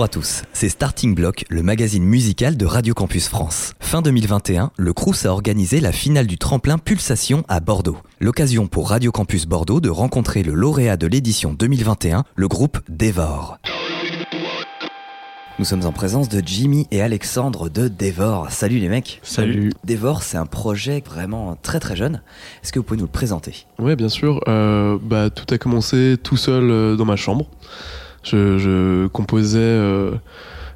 Bonjour 0.00 0.08
à 0.08 0.18
tous, 0.22 0.44
c'est 0.54 0.70
Starting 0.70 1.14
Block, 1.14 1.44
le 1.50 1.62
magazine 1.62 2.04
musical 2.04 2.56
de 2.56 2.64
Radio 2.64 2.94
Campus 2.94 3.28
France. 3.28 3.74
Fin 3.80 4.00
2021, 4.00 4.70
le 4.78 4.92
Crous 4.94 5.26
a 5.26 5.28
organisé 5.28 5.78
la 5.78 5.92
finale 5.92 6.26
du 6.26 6.38
tremplin 6.38 6.78
Pulsation 6.78 7.44
à 7.48 7.60
Bordeaux. 7.60 7.98
L'occasion 8.18 8.66
pour 8.66 8.88
Radio 8.88 9.12
Campus 9.12 9.44
Bordeaux 9.44 9.78
de 9.78 9.90
rencontrer 9.90 10.42
le 10.42 10.54
lauréat 10.54 10.96
de 10.96 11.06
l'édition 11.06 11.52
2021, 11.52 12.24
le 12.34 12.48
groupe 12.48 12.78
Dévore. 12.88 13.58
Nous 15.58 15.66
sommes 15.66 15.84
en 15.84 15.92
présence 15.92 16.30
de 16.30 16.40
Jimmy 16.42 16.86
et 16.90 17.02
Alexandre 17.02 17.68
de 17.68 17.88
Dévore. 17.88 18.50
Salut 18.50 18.78
les 18.78 18.88
mecs. 18.88 19.20
Salut. 19.22 19.70
Dévore, 19.84 20.22
c'est 20.22 20.38
un 20.38 20.46
projet 20.46 21.02
vraiment 21.04 21.58
très 21.60 21.78
très 21.78 21.94
jeune. 21.94 22.22
Est-ce 22.62 22.72
que 22.72 22.78
vous 22.78 22.84
pouvez 22.84 22.96
nous 22.98 23.04
le 23.04 23.12
présenter? 23.12 23.66
Ouais, 23.78 23.96
bien 23.96 24.08
sûr. 24.08 24.40
Euh, 24.48 24.96
bah, 25.02 25.28
tout 25.28 25.52
a 25.52 25.58
commencé 25.58 26.16
tout 26.22 26.38
seul 26.38 26.70
euh, 26.70 26.96
dans 26.96 27.04
ma 27.04 27.16
chambre. 27.16 27.50
Je, 28.22 28.58
je 28.58 29.06
composais 29.08 29.58
euh, 29.60 30.12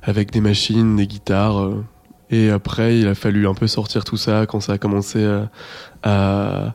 avec 0.02 0.30
des 0.30 0.40
machines, 0.40 0.96
des 0.96 1.06
guitares. 1.06 1.60
euh, 1.62 1.84
et 2.30 2.50
après, 2.50 2.98
il 2.98 3.06
a 3.06 3.14
fallu 3.14 3.46
un 3.46 3.54
peu 3.54 3.66
sortir 3.66 4.02
tout 4.04 4.16
ça 4.16 4.46
quand 4.46 4.60
ça 4.60 4.72
a 4.72 4.78
commencé 4.78 5.24
à, 5.24 5.50
à, 6.02 6.74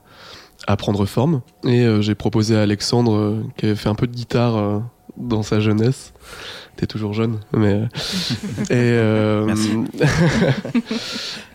à 0.68 0.78
prendre 0.78 1.06
forme. 1.06 1.42
Et 1.66 1.82
euh, 1.86 2.02
j'ai 2.02 2.16
proposé 2.16 2.56
à 2.56 2.62
Alexandre, 2.62 3.44
qui 3.58 3.66
avait 3.66 3.76
fait 3.76 3.90
un 3.90 3.96
peu 3.96 4.08
de 4.08 4.14
guitare 4.14 4.82
dans 5.18 5.44
sa 5.44 5.60
jeunesse. 5.60 6.14
T'es 6.78 6.86
toujours 6.88 7.14
jeune, 7.14 7.40
mais 7.52 7.82
et 8.70 8.72
euh, 8.72 9.44
Merci. 9.48 9.72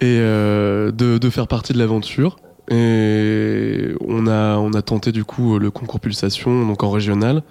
et 0.03 0.19
euh, 0.20 0.91
de, 0.92 1.17
de 1.17 1.31
faire 1.31 1.47
partie 1.48 1.73
de 1.73 1.79
l'aventure. 1.79 2.37
Et 2.70 3.95
on 4.07 4.27
a 4.27 4.57
on 4.59 4.73
a 4.73 4.83
tenté 4.83 5.12
du 5.12 5.25
coup 5.25 5.59
le 5.59 5.70
concours 5.70 6.01
Pulsation 6.01 6.67
donc 6.67 6.83
en 6.83 6.91
régional 6.91 7.42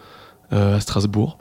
euh, 0.52 0.78
à 0.78 0.80
Strasbourg. 0.80 1.38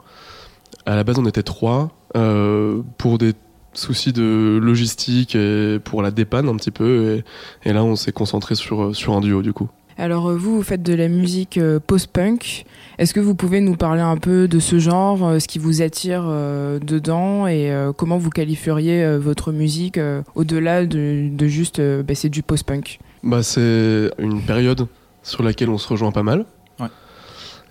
À 0.85 0.95
la 0.95 1.03
base, 1.03 1.17
on 1.19 1.25
était 1.25 1.43
trois 1.43 1.91
euh, 2.15 2.81
pour 2.97 3.17
des 3.17 3.33
soucis 3.73 4.13
de 4.13 4.59
logistique 4.61 5.35
et 5.35 5.79
pour 5.83 6.01
la 6.01 6.11
dépanne 6.11 6.47
un 6.47 6.55
petit 6.55 6.71
peu. 6.71 7.23
Et, 7.63 7.69
et 7.69 7.73
là, 7.73 7.83
on 7.83 7.95
s'est 7.95 8.11
concentré 8.11 8.55
sur 8.55 8.95
sur 8.95 9.13
un 9.13 9.21
duo 9.21 9.41
du 9.41 9.53
coup. 9.53 9.69
Alors 9.97 10.29
euh, 10.29 10.35
vous, 10.35 10.55
vous 10.57 10.63
faites 10.63 10.81
de 10.83 10.93
la 10.95 11.07
musique 11.07 11.57
euh, 11.57 11.79
post-punk. 11.79 12.65
Est-ce 12.97 13.13
que 13.13 13.19
vous 13.19 13.35
pouvez 13.35 13.61
nous 13.61 13.75
parler 13.75 14.01
un 14.01 14.17
peu 14.17 14.47
de 14.47 14.59
ce 14.59 14.79
genre, 14.79 15.23
euh, 15.23 15.39
ce 15.39 15.47
qui 15.47 15.59
vous 15.59 15.83
attire 15.83 16.23
euh, 16.27 16.79
dedans 16.79 17.45
et 17.47 17.71
euh, 17.71 17.93
comment 17.93 18.17
vous 18.17 18.31
qualifieriez 18.31 19.03
euh, 19.03 19.19
votre 19.19 19.51
musique 19.51 19.97
euh, 19.99 20.23
au-delà 20.35 20.85
de, 20.85 21.29
de 21.31 21.47
juste 21.47 21.79
euh, 21.79 22.01
bah, 22.01 22.15
c'est 22.15 22.29
du 22.29 22.41
post-punk? 22.41 22.99
Bah, 23.21 23.43
c'est 23.43 24.09
une 24.17 24.41
période 24.41 24.87
sur 25.21 25.43
laquelle 25.43 25.69
on 25.69 25.77
se 25.77 25.87
rejoint 25.87 26.11
pas 26.11 26.23
mal. 26.23 26.45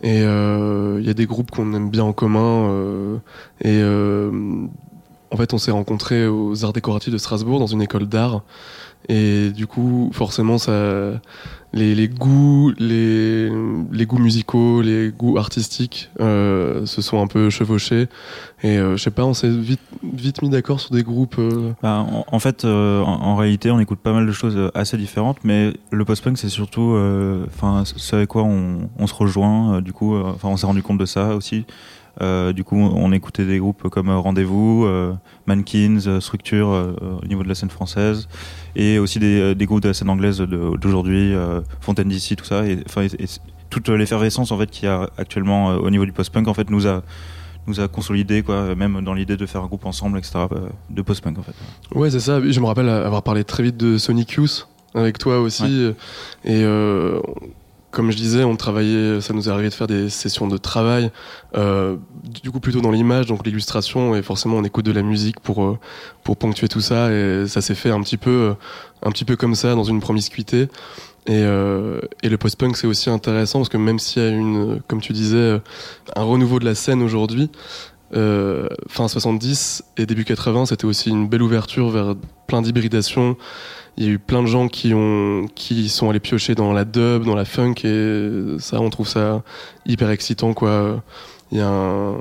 Et 0.03 0.23
euh, 0.23 0.99
il 1.01 1.07
y 1.07 1.11
a 1.11 1.15
des 1.15 1.27
groupes 1.27 1.51
qu'on 1.51 1.73
aime 1.75 1.91
bien 1.91 2.05
en 2.05 2.13
commun. 2.13 2.71
euh, 2.71 3.19
et 3.61 3.81
euh, 3.83 4.67
en 5.33 5.37
fait, 5.37 5.55
on 5.55 5.59
s'est 5.59 5.71
rencontrés 5.71 6.27
aux 6.27 6.65
Arts 6.65 6.73
décoratifs 6.75 7.13
de 7.13 7.19
Strasbourg 7.19 7.59
dans 7.59 7.67
une 7.67 7.83
école 7.83 8.07
d'art. 8.07 8.43
Et 9.09 9.51
du 9.51 9.67
coup, 9.67 10.11
forcément, 10.13 10.59
ça, 10.59 10.73
les, 11.73 12.09
goûts, 12.09 12.73
les, 12.79 13.51
les 13.91 14.07
goûts 14.07 14.19
musicaux, 14.19 14.81
les 14.81 15.11
goûts 15.11 15.39
artistiques 15.39 16.09
euh, 16.21 16.87
se 16.87 17.03
sont 17.03 17.21
un 17.21 17.27
peu 17.27 17.51
chevauchés. 17.51 18.07
Et 18.63 18.79
euh, 18.79 18.97
je 18.97 19.03
sais 19.03 19.11
pas, 19.11 19.25
on 19.25 19.35
s'est 19.35 19.49
vite, 19.51 19.81
vite 20.05 20.43
mis 20.43 20.51
d'accord 20.51 20.79
sur 20.79 20.95
des 20.95 21.03
groupes. 21.03 21.35
euh, 21.41 21.73
Bah, 21.83 22.07
en, 22.29 22.39
fait, 22.39 22.65
euh, 22.65 23.03
en, 23.03 23.23
en 23.23 23.35
réalité, 23.35 23.73
on 23.73 23.81
écoute 23.81 23.99
pas 23.99 24.13
mal 24.13 24.25
de 24.25 24.33
choses 24.33 24.57
euh, 24.57 24.71
assez 24.75 24.97
différentes, 24.97 25.39
mais 25.43 25.73
le 25.91 26.05
post-punk, 26.05 26.39
c'est 26.39 26.49
surtout, 26.49 26.97
enfin, 27.49 27.83
ce 27.85 28.15
avec 28.15 28.29
quoi 28.29 28.45
on, 28.45 28.89
on 28.99 29.07
se 29.09 29.15
rejoint. 29.15 29.81
du 29.81 29.93
coup, 29.93 30.17
enfin, 30.17 30.49
on 30.49 30.57
s'est 30.57 30.67
rendu 30.67 30.83
compte 30.85 30.99
de 30.99 31.07
ça 31.07 31.35
aussi. 31.35 31.65
Euh, 32.21 32.53
du 32.53 32.63
coup, 32.63 32.77
on 32.77 33.11
écoutait 33.13 33.47
des 33.47 33.59
groupes 33.59 33.89
comme 33.89 34.09
euh, 34.11 34.19
Rendez-vous, 34.19 34.85
euh, 34.85 35.15
Mankins, 35.47 36.21
Structure 36.21 36.69
au 37.23 37.27
niveau 37.27 37.43
de 37.43 37.49
la 37.49 37.55
scène 37.55 37.71
française, 37.71 38.29
et 38.77 38.99
aussi 38.99 39.19
des, 39.19 39.55
des 39.55 39.67
groupes 39.67 39.81
de 39.81 39.89
la 39.89 39.95
scène 39.95 40.11
anglaise 40.11 40.39
d'aujourd'hui, 40.41 41.33
Fontaine 41.81 42.09
d'ici, 42.09 42.37
tout 42.37 42.45
ça. 42.45 42.67
Et, 42.67 42.79
enfin, 42.87 43.03
et- 43.03 43.23
et 43.23 43.27
toute 43.71 43.89
l'effervescence 43.89 44.53
en 44.53 44.59
fait 44.59 44.71
qu'il 44.71 44.85
y 44.85 44.89
a 44.89 45.09
actuellement 45.17 45.69
au 45.69 45.89
niveau 45.89 46.05
du 46.05 46.13
post-punk, 46.13 46.47
en 46.49 46.55
fait, 46.55 46.69
nous 46.71 46.87
a 46.87 47.03
nous 47.69 47.79
a 47.81 47.87
consolidé 47.87 48.43
quoi, 48.43 48.75
même 48.75 49.03
dans 49.05 49.15
l'idée 49.15 49.37
de 49.37 49.47
faire 49.47 49.63
un 49.63 49.67
groupe 49.67 49.87
ensemble, 49.87 50.19
etc. 50.19 50.41
De 50.91 51.01
post-punk 51.01 51.39
en 51.39 51.43
fait. 51.43 51.55
Ouais, 51.95 52.11
c'est 52.11 52.19
ça. 52.21 52.41
Je 52.45 52.59
me 52.61 52.67
rappelle 52.67 52.89
avoir 52.89 53.23
parlé 53.23 53.45
très 53.45 53.63
vite 53.63 53.77
de 53.77 53.99
Sonic 53.99 54.33
Youth 54.33 54.69
avec 54.95 55.17
toi 55.19 55.39
aussi. 55.41 55.63
Ouais. 55.87 55.95
Et 56.45 56.63
euh, 56.65 57.21
comme 57.93 58.11
je 58.11 58.17
disais, 58.17 58.43
on 58.43 58.57
travaillait, 58.57 59.21
ça 59.21 59.35
nous 59.35 59.49
est 59.49 59.53
arrivé 59.53 59.69
de 59.69 59.75
faire 59.75 59.87
des 59.87 60.09
sessions 60.09 60.49
de 60.49 60.57
travail, 60.57 61.13
euh, 61.57 61.97
du 62.43 62.51
coup 62.51 62.59
plutôt 62.59 62.81
dans 62.81 62.91
l'image, 62.91 63.27
donc 63.27 63.47
l'illustration, 63.47 64.17
et 64.17 64.23
forcément 64.23 64.57
on 64.57 64.65
écoute 64.65 64.87
de 64.87 64.93
la 64.93 65.03
musique 65.03 65.39
pour 65.41 65.63
euh, 65.63 65.79
pour 66.25 66.39
ponctuer 66.39 66.69
tout 66.69 66.81
ça, 66.81 67.13
et 67.13 67.47
ça 67.47 67.61
s'est 67.61 67.75
fait 67.75 67.91
un 67.91 68.01
petit 68.01 68.17
peu 68.17 68.31
euh, 68.31 68.55
un 69.03 69.11
petit 69.13 69.27
peu 69.27 69.37
comme 69.37 69.55
ça 69.55 69.75
dans 69.75 69.85
une 69.85 70.01
promiscuité. 70.01 70.69
Et, 71.27 71.45
euh, 71.45 72.01
et 72.25 72.29
le 72.29 72.37
post-punk 72.37 72.77
c'est 72.77 72.89
aussi 72.89 73.09
intéressant 73.09 73.61
parce 73.61 73.69
que 73.69 73.77
même 73.77 74.01
s'il 74.01 74.23
y 74.23 74.27
a 74.27 74.29
une, 74.31 74.81
comme 74.89 75.01
tu 75.01 75.13
disais, 75.13 75.37
euh, 75.37 75.59
un 76.17 76.25
renouveau 76.25 76.59
de 76.59 76.65
la 76.65 76.75
scène 76.75 77.03
aujourd'hui, 77.03 77.51
fin 78.15 79.09
70 79.09 79.85
et 79.97 80.05
début 80.05 80.25
80, 80.25 80.67
c'était 80.67 80.85
aussi 80.85 81.09
une 81.09 81.29
belle 81.29 81.43
ouverture 81.43 81.89
vers 81.89 82.15
plein 82.47 82.61
d'hybridations. 82.61 83.37
Il 83.97 84.05
y 84.05 84.07
a 84.09 84.11
eu 84.11 84.19
plein 84.19 84.43
de 84.43 84.47
gens 84.47 84.69
qui 84.69 84.95
ont 84.95 85.47
qui 85.55 85.89
sont 85.89 86.09
allés 86.09 86.21
piocher 86.21 86.55
dans 86.55 86.73
la 86.73 86.85
dub, 86.85 87.25
dans 87.25 87.35
la 87.35 87.45
funk 87.45 87.75
et 87.85 88.57
ça 88.59 88.81
on 88.81 88.91
trouve 88.91 89.09
ça 89.09 89.43
hyper 89.87 90.11
excitant 90.11 90.55
quoi. 90.55 91.03
Il 91.51 91.59
y 91.59 91.61
a 91.61 91.69
un 91.69 92.17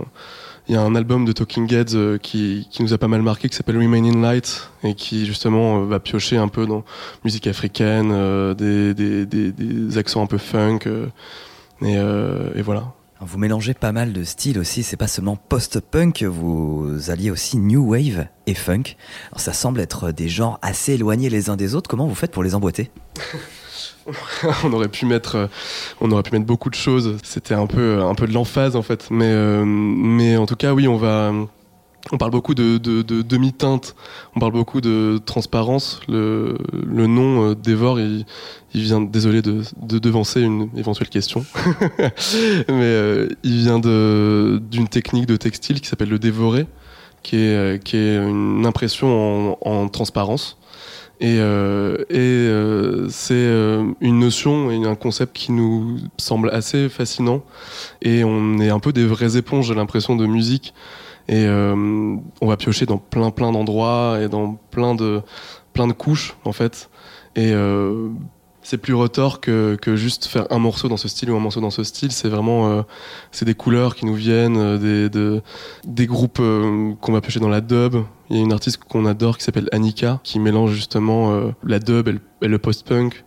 il 0.68 0.76
y 0.76 0.78
a 0.78 0.81
un 0.81 0.96
album 0.96 1.26
de 1.26 1.31
Talking 1.31 1.74
Heads 1.74 1.96
euh, 1.96 2.18
qui, 2.18 2.68
qui 2.72 2.84
nous 2.84 2.94
a 2.94 2.98
pas 2.98 3.08
mal 3.08 3.22
marqué 3.22 3.50
qui 3.50 3.56
s'appelle 3.56 3.78
Remaining 3.78 4.22
Light 4.22 4.70
et 4.84 4.94
qui 4.94 5.26
justement 5.26 5.81
euh, 5.81 5.86
va 5.86 6.00
piocher 6.00 6.38
un 6.38 6.48
peu 6.48 6.66
dans 6.66 6.84
musique 7.26 7.48
africaine, 7.48 8.12
euh, 8.14 8.54
des, 8.54 8.94
des, 8.94 9.26
des, 9.26 9.52
des 9.52 9.98
accents 9.98 10.22
un 10.22 10.28
peu 10.28 10.38
funk 10.38 10.80
et, 11.81 11.96
et 11.96 12.62
voilà. 12.62 12.94
Vous 13.24 13.38
mélangez 13.38 13.76
pas 13.76 13.92
mal 13.92 14.14
de 14.14 14.24
styles 14.24 14.58
aussi, 14.58 14.82
c'est 14.82 14.98
pas 14.98 15.08
seulement 15.08 15.36
post-punk, 15.36 16.24
vous 16.24 16.90
alliez 17.09 17.30
aussi 17.30 17.58
new 17.58 17.92
wave 17.92 18.26
et 18.48 18.56
funk. 18.56 18.96
Ça 19.36 19.54
semble 19.54 19.80
être 19.80 20.12
des 20.12 20.28
genres 20.28 20.58
assez 20.64 20.94
éloignés 20.94 21.30
les 21.30 21.52
uns 21.52 21.56
des 21.56 21.76
autres, 21.76 21.88
comment 21.88 22.08
vous 22.08 22.16
faites 22.16 22.31
pour 22.31 22.42
les 22.42 22.56
emboîter? 22.56 22.90
On 24.64 24.74
aurait 24.74 24.88
pu 24.88 25.06
mettre 25.06 25.36
euh, 25.36 25.48
on 26.02 26.12
aurait 26.12 26.24
pu 26.24 26.31
mettre 26.31 26.46
beaucoup 26.46 26.72
de 26.72 26.76
choses. 26.76 27.18
C'était 27.24 27.54
un 27.54 27.68
peu 27.68 28.02
un 28.02 28.16
peu 28.16 28.28
de 28.28 28.34
l'emphase 28.34 28.76
en 28.76 28.81
fait. 28.81 29.08
Mais 29.12 29.30
euh, 29.30 29.64
mais 29.66 30.38
en 30.38 30.48
tout 30.48 30.56
cas 30.56 30.74
oui 30.74 30.88
on 30.88 30.98
va 30.98 31.31
on 32.12 32.17
parle 32.17 32.31
beaucoup 32.31 32.56
de, 32.56 32.78
de, 32.78 33.01
de 33.01 33.22
demi-teinte, 33.22 33.95
on 34.35 34.39
parle 34.39 34.53
beaucoup 34.53 34.81
de 34.81 35.19
transparence. 35.25 36.00
Le, 36.07 36.57
nom 37.07 37.53
euh, 37.53 38.24
il, 38.74 38.81
vient, 38.81 39.01
désolé 39.01 39.42
de, 39.42 39.62
de 39.81 40.00
devancer 40.00 40.42
une 40.42 40.69
éventuelle 40.75 41.09
question, 41.09 41.45
mais 42.00 42.65
euh, 42.69 43.30
il 43.44 43.57
vient 43.57 43.80
d'une 43.80 44.88
technique 44.88 45.27
de 45.27 45.36
textile 45.38 45.80
qui 45.80 45.88
s'appelle 45.88 46.09
le 46.09 46.19
dévorer, 46.19 46.65
qui 47.24 47.36
est, 47.38 47.56
euh, 47.94 48.30
une 48.30 48.65
impression 48.65 49.57
en, 49.62 49.69
en 49.69 49.88
transparence. 49.88 50.57
Et, 51.19 51.38
euh, 51.39 51.97
et 52.09 53.09
c'est 53.12 53.47
une 54.01 54.18
notion 54.18 54.71
et 54.71 54.83
un 54.88 54.95
concept 54.95 55.36
qui 55.36 55.51
nous 55.51 56.00
semble 56.18 56.50
assez 56.50 56.89
fascinant. 56.89 57.44
Et 58.01 58.24
on 58.24 58.57
est 58.57 58.71
un 58.71 58.80
peu 58.80 58.92
des 58.92 59.06
vraies 59.06 59.38
éponges, 59.38 59.68
j'ai 59.68 59.75
l'impression, 59.75 60.15
de 60.15 60.25
musique. 60.25 60.74
Et 61.27 61.45
euh, 61.45 62.15
on 62.41 62.47
va 62.47 62.57
piocher 62.57 62.85
dans 62.85 62.97
plein 62.97 63.31
plein 63.31 63.51
d'endroits 63.51 64.19
et 64.21 64.27
dans 64.27 64.59
plein 64.71 64.95
de 64.95 65.21
plein 65.73 65.88
de 65.88 65.94
couches 65.94 66.35
en 66.45 66.51
fait. 66.51 66.89
Et 67.35 67.53
euh, 67.53 68.09
c'est 68.63 68.77
plus 68.77 68.94
retors 68.94 69.41
que, 69.41 69.75
que 69.81 69.95
juste 69.95 70.25
faire 70.25 70.45
un 70.51 70.59
morceau 70.59 70.88
dans 70.88 70.97
ce 70.97 71.07
style 71.07 71.31
ou 71.31 71.35
un 71.35 71.39
morceau 71.39 71.62
dans 71.62 71.71
ce 71.71 71.83
style. 71.83 72.12
C'est 72.12 72.29
vraiment 72.29 72.69
euh, 72.69 72.81
c'est 73.31 73.45
des 73.45 73.56
couleurs 73.56 73.95
qui 73.95 74.06
nous 74.06 74.15
viennent, 74.15 74.77
des 74.77 75.09
de, 75.09 75.41
des 75.85 76.06
groupes 76.06 76.41
qu'on 77.01 77.13
va 77.13 77.21
piocher 77.21 77.39
dans 77.39 77.50
la 77.50 77.62
dub. 77.62 77.95
Il 78.29 78.38
y 78.38 78.39
a 78.39 78.44
une 78.44 78.53
artiste 78.53 78.77
qu'on 78.77 79.06
adore 79.06 79.38
qui 79.38 79.44
s'appelle 79.44 79.69
Annika 79.71 80.19
qui 80.23 80.39
mélange 80.39 80.71
justement 80.71 81.51
la 81.63 81.79
dub 81.79 82.07
et 82.41 82.47
le 82.47 82.59
post-punk. 82.59 83.23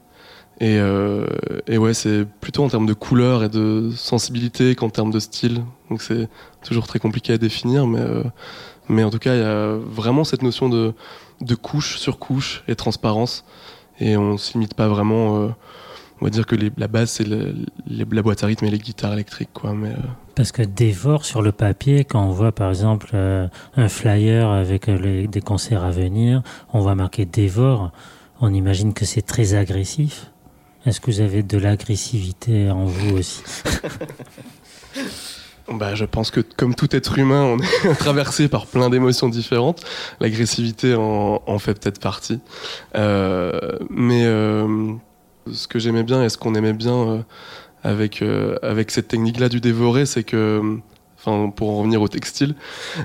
Et, 0.60 0.78
euh, 0.78 1.26
et 1.66 1.78
ouais, 1.78 1.94
c'est 1.94 2.24
plutôt 2.40 2.64
en 2.64 2.68
termes 2.68 2.86
de 2.86 2.92
couleurs 2.94 3.42
et 3.42 3.48
de 3.48 3.90
sensibilité 3.96 4.74
qu'en 4.74 4.88
termes 4.88 5.10
de 5.10 5.18
style. 5.18 5.62
Donc 5.90 6.00
c'est 6.00 6.28
toujours 6.62 6.86
très 6.86 7.00
compliqué 7.00 7.32
à 7.32 7.38
définir, 7.38 7.86
mais, 7.86 8.00
euh, 8.00 8.22
mais 8.88 9.02
en 9.02 9.10
tout 9.10 9.18
cas, 9.18 9.34
il 9.34 9.40
y 9.40 9.44
a 9.44 9.74
vraiment 9.74 10.22
cette 10.22 10.42
notion 10.42 10.68
de, 10.68 10.94
de 11.40 11.54
couche 11.54 11.98
sur 11.98 12.18
couche 12.18 12.62
et 12.68 12.76
transparence. 12.76 13.44
Et 13.98 14.16
on 14.16 14.38
se 14.38 14.52
limite 14.54 14.74
pas 14.74 14.88
vraiment. 14.88 15.42
euh, 15.42 15.48
on 16.20 16.26
va 16.26 16.30
dire 16.30 16.46
que 16.46 16.56
la 16.78 16.88
base, 16.88 17.10
c'est 17.10 17.26
la 17.26 18.22
boîte 18.22 18.44
à 18.44 18.46
rythme 18.46 18.64
et 18.66 18.70
les 18.70 18.78
guitares 18.78 19.12
électriques, 19.12 19.50
quoi. 19.52 19.74
Mais, 19.74 19.92
Parce 20.36 20.52
que 20.52 20.62
dévore 20.62 21.24
sur 21.24 21.42
le 21.42 21.50
papier, 21.50 22.04
quand 22.04 22.24
on 22.24 22.30
voit 22.30 22.52
par 22.52 22.70
exemple 22.70 23.14
un 23.14 23.88
flyer 23.88 24.48
avec 24.48 24.88
des 24.88 25.40
concerts 25.40 25.82
à 25.82 25.90
venir, 25.90 26.42
on 26.72 26.80
voit 26.80 26.94
marqué 26.94 27.26
dévore, 27.26 27.90
on 28.40 28.54
imagine 28.54 28.94
que 28.94 29.04
c'est 29.04 29.22
très 29.22 29.54
agressif. 29.54 30.30
Est-ce 30.86 31.00
que 31.00 31.10
vous 31.10 31.20
avez 31.20 31.42
de 31.42 31.58
l'agressivité 31.58 32.70
en 32.70 32.84
vous 32.84 33.16
aussi? 33.16 33.42
Bah, 35.72 35.94
je 35.94 36.04
pense 36.04 36.30
que 36.30 36.40
comme 36.40 36.74
tout 36.74 36.94
être 36.94 37.18
humain, 37.18 37.42
on 37.42 37.58
est 37.58 37.94
traversé 37.98 38.48
par 38.48 38.66
plein 38.66 38.90
d'émotions 38.90 39.30
différentes. 39.30 39.82
L'agressivité 40.20 40.94
en, 40.94 41.58
fait 41.58 41.80
peut-être 41.80 42.00
partie. 42.00 42.40
Euh, 42.96 43.78
mais 43.88 44.24
euh, 44.26 44.92
ce 45.50 45.66
que 45.66 45.78
j'aimais 45.78 46.02
bien 46.02 46.22
et 46.22 46.28
ce 46.28 46.36
qu'on 46.36 46.54
aimait 46.54 46.74
bien 46.74 46.94
euh, 46.94 47.22
avec, 47.82 48.22
avec 48.62 48.90
cette 48.90 49.08
technique-là 49.08 49.48
du 49.48 49.60
dévorer, 49.60 50.04
c'est 50.04 50.24
que, 50.24 50.78
enfin, 51.24 51.50
pour 51.50 51.70
en 51.70 51.78
revenir 51.78 52.02
au 52.02 52.08
textile, 52.08 52.54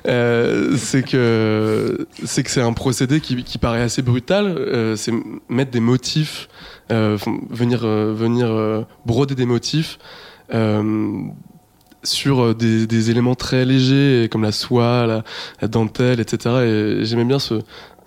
euh, 0.07 0.75
c'est 0.77 1.03
que 1.03 2.07
c'est 2.25 2.43
que 2.43 2.51
c'est 2.51 2.61
un 2.61 2.73
procédé 2.73 3.21
qui, 3.21 3.43
qui 3.43 3.57
paraît 3.57 3.81
assez 3.81 4.01
brutal. 4.01 4.95
c'est 4.97 5.13
mettre 5.49 5.71
des 5.71 5.79
motifs, 5.79 6.49
venir 6.89 7.85
venir 7.85 8.85
broder 9.05 9.35
des 9.35 9.45
motifs 9.45 9.99
sur 12.03 12.39
euh, 12.39 12.53
des, 12.53 12.87
des, 12.87 13.11
éléments 13.11 13.35
très 13.35 13.65
légers 13.65 14.27
comme 14.31 14.43
la 14.43 14.51
soie, 14.51 15.05
la, 15.05 15.23
la 15.61 15.67
dentelle, 15.67 16.19
etc. 16.19 16.55
Et 16.65 17.05
j'aimais 17.05 17.25
bien 17.25 17.39
ce, 17.39 17.55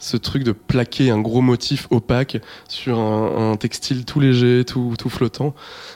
ce 0.02 0.16
truc 0.16 0.42
de 0.42 0.50
plaquer 0.50 1.10
un 1.10 1.20
gros 1.20 1.42
motif 1.42 1.86
opaque 1.90 2.38
sur 2.68 2.98
un, 2.98 3.52
un 3.52 3.56
textile 3.56 4.04
tout 4.04 4.18
léger, 4.18 4.64
tout, 4.64 4.94
tout 4.98 5.08
flottant. 5.08 5.54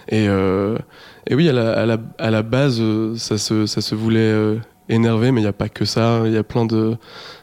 Et, 0.08 0.28
euh, 0.28 0.78
et 1.26 1.34
oui, 1.34 1.48
à 1.48 1.52
la, 1.52 1.72
à 1.72 1.86
la, 1.86 1.98
à 2.18 2.30
la 2.30 2.42
base, 2.42 2.78
euh, 2.80 3.16
ça 3.16 3.36
se, 3.36 3.66
ça 3.66 3.80
se 3.80 3.96
voulait 3.96 4.20
euh, 4.20 4.58
énerver, 4.88 5.32
mais 5.32 5.40
il 5.40 5.44
n'y 5.44 5.48
a 5.48 5.52
pas 5.52 5.68
que 5.68 5.84
ça. 5.84 6.22
Il 6.24 6.32
y 6.32 6.36
a 6.36 6.44
plein 6.44 6.66
de, 6.66 6.96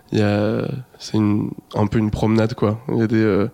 c'est 0.09 1.17
un 1.17 1.87
peu 1.87 1.99
une 1.99 2.11
promenade 2.11 2.53
quoi. 2.53 2.79
Il 2.87 2.97
y 2.97 3.01
a 3.01 3.07
des, 3.07 3.47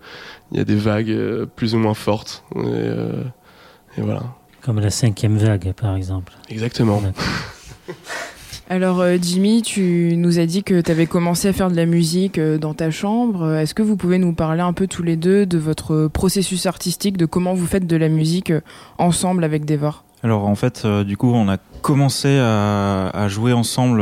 il 0.52 0.58
y 0.58 0.60
a 0.60 0.64
des 0.64 0.76
vagues 0.76 1.46
plus 1.56 1.74
ou 1.74 1.78
moins 1.78 1.94
fortes. 1.94 2.44
Et, 2.54 3.98
et 3.98 4.02
voilà. 4.02 4.22
Comme 4.62 4.78
la 4.78 4.90
cinquième 4.90 5.36
vague, 5.36 5.72
par 5.72 5.96
exemple. 5.96 6.32
Exactement. 6.48 7.02
Alors 8.70 9.00
euh, 9.00 9.16
Jimmy, 9.20 9.62
tu 9.62 10.14
nous 10.16 10.38
as 10.38 10.46
dit 10.46 10.62
que 10.62 10.80
tu 10.80 10.92
avais 10.92 11.06
commencé 11.06 11.48
à 11.48 11.52
faire 11.52 11.72
de 11.72 11.74
la 11.74 11.86
musique 11.86 12.38
euh, 12.38 12.56
dans 12.56 12.72
ta 12.72 12.92
chambre. 12.92 13.56
Est-ce 13.56 13.74
que 13.74 13.82
vous 13.82 13.96
pouvez 13.96 14.18
nous 14.18 14.32
parler 14.32 14.60
un 14.60 14.72
peu 14.72 14.86
tous 14.86 15.02
les 15.02 15.16
deux 15.16 15.44
de 15.44 15.58
votre 15.58 16.06
processus 16.06 16.66
artistique, 16.66 17.16
de 17.16 17.26
comment 17.26 17.52
vous 17.52 17.66
faites 17.66 17.88
de 17.88 17.96
la 17.96 18.08
musique 18.08 18.52
euh, 18.52 18.60
ensemble 18.96 19.42
avec 19.42 19.64
Devor 19.64 20.04
Alors 20.22 20.46
en 20.46 20.54
fait, 20.54 20.86
du 20.86 21.16
coup, 21.16 21.32
on 21.32 21.48
a 21.48 21.56
commencé 21.82 22.38
à, 22.38 23.26
jouer 23.26 23.52
ensemble 23.52 24.00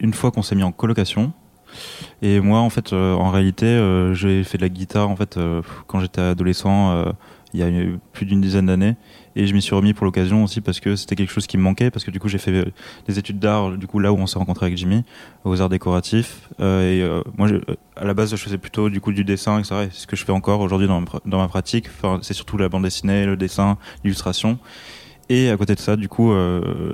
une 0.00 0.12
fois 0.12 0.32
qu'on 0.32 0.42
s'est 0.42 0.56
mis 0.56 0.64
en 0.64 0.72
colocation. 0.72 1.32
Et 2.20 2.40
moi, 2.40 2.58
en 2.58 2.68
fait, 2.68 2.92
en 2.92 3.30
réalité, 3.30 3.66
j'ai 4.12 4.42
fait 4.42 4.58
de 4.58 4.62
la 4.62 4.70
guitare 4.70 5.08
en 5.08 5.14
fait 5.14 5.38
quand 5.86 6.00
j'étais 6.00 6.20
adolescent, 6.20 7.04
il 7.54 7.60
y 7.60 7.62
a 7.62 7.68
plus 8.12 8.26
d'une 8.26 8.40
dizaine 8.40 8.66
d'années 8.66 8.96
et 9.34 9.46
je 9.46 9.54
m'y 9.54 9.62
suis 9.62 9.74
remis 9.74 9.94
pour 9.94 10.04
l'occasion 10.04 10.44
aussi 10.44 10.60
parce 10.60 10.80
que 10.80 10.96
c'était 10.96 11.16
quelque 11.16 11.32
chose 11.32 11.46
qui 11.46 11.56
me 11.56 11.62
manquait 11.62 11.90
parce 11.90 12.04
que 12.04 12.10
du 12.10 12.20
coup 12.20 12.28
j'ai 12.28 12.38
fait 12.38 12.52
euh, 12.52 12.64
des 13.06 13.18
études 13.18 13.38
d'art 13.38 13.70
du 13.72 13.86
coup 13.86 13.98
là 13.98 14.12
où 14.12 14.16
on 14.16 14.26
s'est 14.26 14.38
rencontré 14.38 14.66
avec 14.66 14.76
Jimmy 14.76 15.04
aux 15.44 15.60
arts 15.60 15.68
décoratifs. 15.68 16.48
Euh, 16.60 16.82
et 16.82 17.02
euh, 17.02 17.22
moi 17.38 17.48
à 17.96 18.04
la 18.04 18.14
base 18.14 18.30
je 18.30 18.36
faisais 18.36 18.58
plutôt 18.58 18.90
du 18.90 19.00
coup 19.00 19.12
du 19.12 19.24
dessin 19.24 19.58
etc 19.58 19.88
c'est 19.90 20.00
ce 20.02 20.06
que 20.06 20.16
je 20.16 20.24
fais 20.24 20.32
encore 20.32 20.60
aujourd'hui 20.60 20.86
dans, 20.86 21.00
ma, 21.00 21.48
pratique. 21.48 21.86
C'est 22.22 22.34
surtout 22.34 22.58
la 22.58 22.68
bande 22.68 22.82
dessinée 22.82 23.26
le 23.26 23.36
dessin 23.36 23.78
l'illustration. 24.04 24.58
Et 25.28 25.50
à 25.50 25.56
côté 25.56 25.74
de 25.74 25.80
ça 25.80 25.96
du 25.96 26.08
coup 26.08 26.32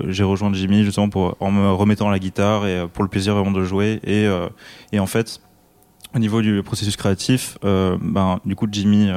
j'ai 0.07 0.23
rejoint 0.23 0.53
Jimmy 0.53 0.83
justement 0.83 1.09
pour 1.09 1.35
en 1.39 1.51
me 1.51 1.71
remettant 1.71 2.07
à 2.07 2.11
la 2.11 2.19
guitare 2.19 2.67
et 2.67 2.87
pour 2.87 3.03
le 3.03 3.09
plaisir 3.09 3.35
vraiment 3.35 3.51
de 3.51 3.63
jouer. 3.63 3.99
Et 4.05 4.27
et 4.93 4.99
en 4.99 5.07
fait 5.07 5.41
au 6.15 6.19
niveau 6.19 6.41
du 6.41 6.63
processus 6.63 6.95
créatif 6.95 7.57
ben 7.63 8.39
du 8.45 8.55
coup 8.55 8.67
Jimmy 8.71 9.09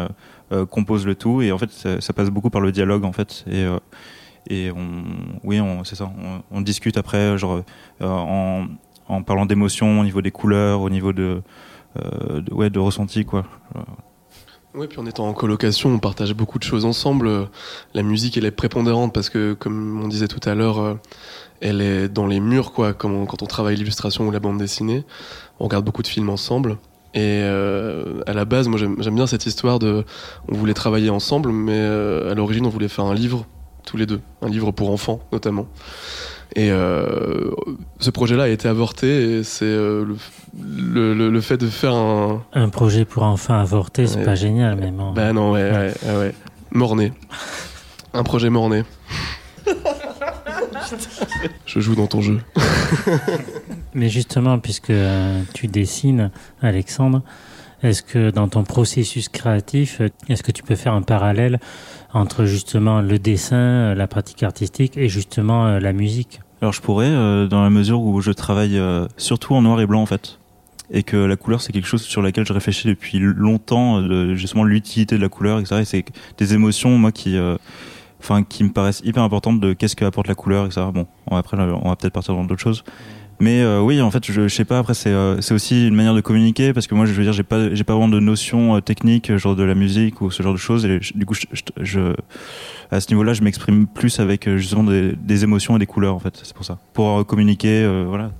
compose 0.67 1.07
le 1.07 1.15
tout 1.15 1.43
et 1.43 1.53
en 1.53 1.59
fait 1.59 1.71
ça, 1.71 2.13
passe 2.13 2.31
beaucoup 2.31 2.51
par 2.51 2.61
le 2.61 2.73
dialogue 2.73 3.05
en 3.05 3.13
fait 3.13 3.45
et 3.47 3.65
euh, 3.65 3.79
et 4.49 4.71
on 4.73 5.05
oui 5.45 5.61
on 5.61 5.85
c'est 5.85 5.95
ça 5.95 6.11
on, 6.51 6.61
discute 6.61 6.97
après 6.97 7.39
genre 7.39 7.63
euh, 8.01 8.07
en, 8.07 8.67
en 9.09 9.23
parlant 9.23 9.47
d'émotions 9.47 10.01
au 10.01 10.05
niveau 10.05 10.21
des 10.21 10.31
couleurs 10.31 10.81
au 10.81 10.91
niveau 10.91 11.13
de, 11.13 11.43
de 11.97 12.53
ouais 12.53 12.71
de 12.71 12.79
ressenti 12.79 13.25
quoi 13.25 13.45
oui, 14.75 14.87
puis 14.87 14.99
en 14.99 15.05
étant 15.05 15.29
en 15.29 15.35
colocation, 15.35 15.91
on 15.91 15.99
partage 15.99 16.33
beaucoup 16.33 16.59
de 16.59 16.65
choses 16.65 16.87
ensemble. 16.87 17.51
La 17.93 18.03
musique, 18.03 18.39
elle 18.39 18.47
est 18.47 18.51
prépondérante 18.51 19.13
parce 19.13 19.29
que, 19.29 19.53
comme 19.53 20.01
on 20.03 20.09
disait 20.09 20.29
tout 20.29 20.41
à 20.49 20.55
l'heure, 20.55 20.97
elle 21.61 21.83
est 21.83 22.09
dans 22.09 22.27
les 22.27 22.41
murs, 22.41 22.73
quoi. 22.73 22.95
Quand 22.95 23.43
on 23.43 23.47
travaille 23.47 23.77
l'illustration 23.77 24.27
ou 24.27 24.31
la 24.31 24.41
bande 24.41 24.57
dessinée, 24.57 25.05
on 25.61 25.65
regarde 25.65 25.85
beaucoup 25.85 26.01
de 26.01 26.07
films 26.07 26.31
ensemble. 26.31 26.79
Et 27.15 27.41
euh, 27.43 28.23
à 28.27 28.33
la 28.33 28.45
base, 28.47 28.69
moi 28.69 28.79
j'aime 28.79 29.15
bien 29.15 29.27
cette 29.27 29.45
histoire 29.47 29.79
de. 29.79 30.05
On 30.49 30.55
voulait 30.55 30.73
travailler 30.75 31.11
ensemble, 31.11 31.53
mais 31.53 31.73
euh, 31.77 32.31
à 32.31 32.35
l'origine, 32.35 32.65
on 32.65 32.71
voulait 32.71 32.89
faire 32.89 33.05
un 33.05 33.15
livre, 33.15 33.47
tous 33.87 33.97
les 33.99 34.07
deux. 34.07 34.21
Un 34.41 34.49
livre 34.49 34.71
pour 34.71 34.91
enfants, 34.91 35.21
notamment. 35.33 35.67
Et 36.55 36.71
euh, 36.71 37.51
ce 37.99 38.11
projet-là 38.11 38.45
a 38.45 38.49
été 38.49 38.67
avorté, 38.69 39.39
et 39.39 39.43
c'est 39.45 39.65
euh, 39.65 40.05
le, 40.63 41.15
le, 41.15 41.31
le, 41.31 41.41
fait 41.41 41.57
de 41.59 41.67
faire 41.67 41.95
un. 41.95 42.43
Un 42.55 42.69
projet 42.69 43.05
pour 43.05 43.23
enfants 43.25 43.59
avorté, 43.59 44.07
c'est 44.07 44.23
pas 44.23 44.35
génial, 44.35 44.77
même. 44.77 44.99
hein. 45.01 45.13
Bah 45.15 45.33
non, 45.33 45.53
ouais, 45.53 45.71
ouais, 45.71 45.93
ouais. 46.07 46.17
ouais. 46.19 46.35
Morné. 46.71 47.13
Un 48.15 48.23
projet 48.23 48.49
morné. 48.51 48.85
Je 51.67 51.81
joue 51.81 51.95
dans 51.95 52.07
ton 52.07 52.21
jeu. 52.21 52.41
Mais 53.95 54.09
justement, 54.09 54.59
puisque 54.59 54.91
euh, 54.91 55.43
tu 55.55 55.67
dessines, 55.67 56.31
Alexandre, 56.61 57.23
est-ce 57.83 58.03
que 58.03 58.31
dans 58.31 58.49
ton 58.49 58.65
processus 58.65 59.29
créatif, 59.29 60.01
euh, 60.01 60.09
est-ce 60.29 60.43
que 60.43 60.53
tu 60.53 60.63
peux 60.63 60.77
faire 60.77 60.95
un 60.95 61.03
parallèle 61.03 61.61
entre 62.13 62.45
justement 62.45 63.01
le 63.01 63.19
dessin, 63.19 63.57
euh, 63.57 63.95
la 63.95 64.07
pratique 64.07 64.43
artistique 64.43 64.97
et 64.97 65.09
justement 65.09 65.79
la 65.79 65.93
musique? 65.93 66.41
Alors 66.63 66.73
je 66.73 66.81
pourrais, 66.81 67.11
euh, 67.11 67.49
dans 67.49 67.61
la 67.61 67.71
mesure 67.71 68.01
où 68.03 68.21
je 68.21 68.31
travaille 68.31 68.79
euh, 68.79 69.09
surtout 69.17 69.55
en 69.55 69.63
noir 69.63 69.81
et 69.81 69.87
blanc 69.87 70.01
en 70.01 70.07
fait, 70.07 70.39
et 70.93 71.03
que 71.03 71.17
la 71.17 71.35
couleur 71.35 71.61
c'est 71.61 71.73
quelque 71.73 71.89
chose 71.89 72.03
sur 72.03 72.23
laquelle 72.23 72.47
je 72.47 72.53
réfléchis 72.53 72.87
depuis 72.87 73.19
longtemps, 73.19 73.99
euh, 73.99 74.37
justement 74.37 74.63
l'utilité 74.63 75.17
de 75.17 75.21
la 75.21 75.29
couleur, 75.29 75.59
etc. 75.59 75.81
Et 75.81 75.85
c'est 75.85 76.05
des 76.39 76.55
émotions 76.55 76.97
moi 76.99 77.11
qui, 77.11 77.37
euh, 77.37 77.57
enfin 78.23 78.43
qui 78.43 78.65
me 78.65 78.71
paraissent 78.71 79.03
hyper 79.05 79.23
importantes 79.23 79.61
de 79.61 79.73
qu'est-ce 79.73 79.97
que 79.97 80.05
apporte 80.05 80.29
la 80.29 80.35
couleur, 80.35 80.67
etc. 80.67 80.87
Bon, 80.95 81.07
on, 81.31 81.37
après 81.37 81.57
on 81.59 81.89
va 81.89 81.97
peut-être 81.97 82.13
partir 82.15 82.35
dans 82.35 82.45
d'autres 82.45 82.63
choses. 82.63 82.85
Mais 83.41 83.61
euh, 83.63 83.81
oui, 83.81 84.01
en 84.01 84.11
fait, 84.13 84.25
je, 84.25 84.47
je 84.47 84.55
sais 84.55 84.65
pas. 84.65 84.79
Après, 84.79 84.95
c'est 84.95 85.09
euh, 85.11 85.41
c'est 85.41 85.53
aussi 85.53 85.89
une 85.89 85.97
manière 85.97 86.15
de 86.15 86.21
communiquer 86.21 86.73
parce 86.73 86.87
que 86.87 86.95
moi, 86.95 87.07
je 87.07 87.13
veux 87.13 87.25
dire, 87.25 87.33
j'ai 87.33 87.43
pas 87.43 87.75
j'ai 87.75 87.83
pas 87.83 87.95
vraiment 87.95 88.09
de 88.09 88.21
notion 88.21 88.77
euh, 88.77 88.81
technique, 88.81 89.35
genre 89.37 89.57
de 89.57 89.65
la 89.65 89.75
musique 89.75 90.21
ou 90.21 90.31
ce 90.31 90.43
genre 90.45 90.53
de 90.53 90.59
choses. 90.59 90.85
Et 90.87 91.01
du 91.17 91.27
coup, 91.27 91.35
je, 91.35 91.47
je, 91.81 92.13
à 92.93 93.01
ce 93.01 93.09
niveau-là, 93.11 93.33
je 93.33 93.43
m'exprime 93.43 93.89
plus 93.89 94.21
avec 94.21 94.47
euh, 94.47 94.59
justement 94.59 94.85
des, 94.85 95.13
des 95.17 95.43
émotions 95.43 95.75
et 95.75 95.81
des 95.81 95.87
couleurs. 95.87 96.15
En 96.15 96.21
fait, 96.21 96.39
c'est 96.45 96.55
pour 96.55 96.65
ça, 96.65 96.79
pour 96.93 97.19
euh, 97.19 97.25
communiquer, 97.25 97.83
euh, 97.83 98.05
voilà, 98.07 98.31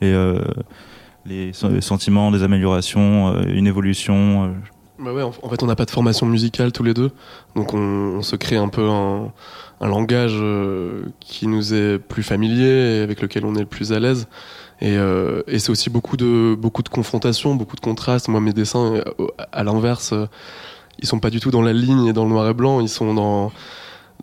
les 0.00 0.12
euh, 0.12 0.44
les 1.26 1.52
sen- 1.52 1.80
sentiments, 1.80 2.30
des 2.30 2.44
améliorations, 2.44 3.34
euh, 3.34 3.42
une 3.48 3.66
évolution. 3.66 4.54
Bah 4.98 5.10
en 5.26 5.48
fait, 5.48 5.62
on 5.62 5.66
n'a 5.66 5.74
pas 5.74 5.86
de 5.86 5.90
formation 5.90 6.26
musicale 6.26 6.70
tous 6.70 6.82
les 6.82 6.92
deux, 6.92 7.10
donc 7.56 7.72
on, 7.72 8.20
se 8.22 8.36
crée 8.36 8.56
un 8.56 8.68
peu 8.68 8.88
un, 8.88 9.32
langage 9.80 10.34
euh, 10.36 11.06
qui 11.18 11.48
nous 11.48 11.74
est 11.74 11.98
plus 11.98 12.22
familier 12.22 12.98
et 12.98 13.02
avec 13.02 13.20
lequel 13.20 13.44
on 13.46 13.54
est 13.56 13.60
le 13.60 13.66
plus 13.66 13.92
à 13.92 13.98
l'aise. 13.98 14.28
Et, 14.80 14.96
euh, 14.96 15.42
c'est 15.48 15.70
aussi 15.70 15.90
beaucoup 15.90 16.16
de 16.16 16.54
beaucoup 16.56 16.82
de 16.82 16.88
confrontations, 16.88 17.54
beaucoup 17.54 17.74
de 17.74 17.80
contrastes. 17.80 18.28
Moi, 18.28 18.40
mes 18.40 18.52
dessins, 18.52 18.94
euh, 18.96 19.26
à 19.50 19.64
l'inverse, 19.64 20.12
euh, 20.12 20.26
ils 21.00 21.08
sont 21.08 21.20
pas 21.20 21.30
du 21.30 21.40
tout 21.40 21.50
dans 21.50 21.62
la 21.62 21.72
ligne 21.72 22.06
et 22.06 22.12
dans 22.12 22.24
le 22.24 22.30
noir 22.30 22.48
et 22.48 22.54
blanc. 22.54 22.80
Ils 22.80 22.88
sont 22.88 23.14
dans 23.14 23.50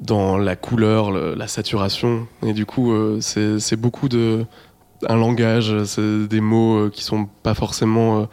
dans 0.01 0.37
la 0.37 0.55
couleur, 0.55 1.11
le- 1.11 1.33
la 1.35 1.47
saturation. 1.47 2.27
Et 2.45 2.53
du 2.53 2.65
coup, 2.65 2.93
c'est 3.21 3.75
beaucoup 3.75 4.07
de 4.09 4.45
un 5.07 5.15
langage, 5.15 5.83
c'est 5.85 6.27
des 6.27 6.41
mots 6.41 6.89
qui 6.89 7.03
sont 7.03 7.25
pas 7.43 7.53
forcément 7.53 8.27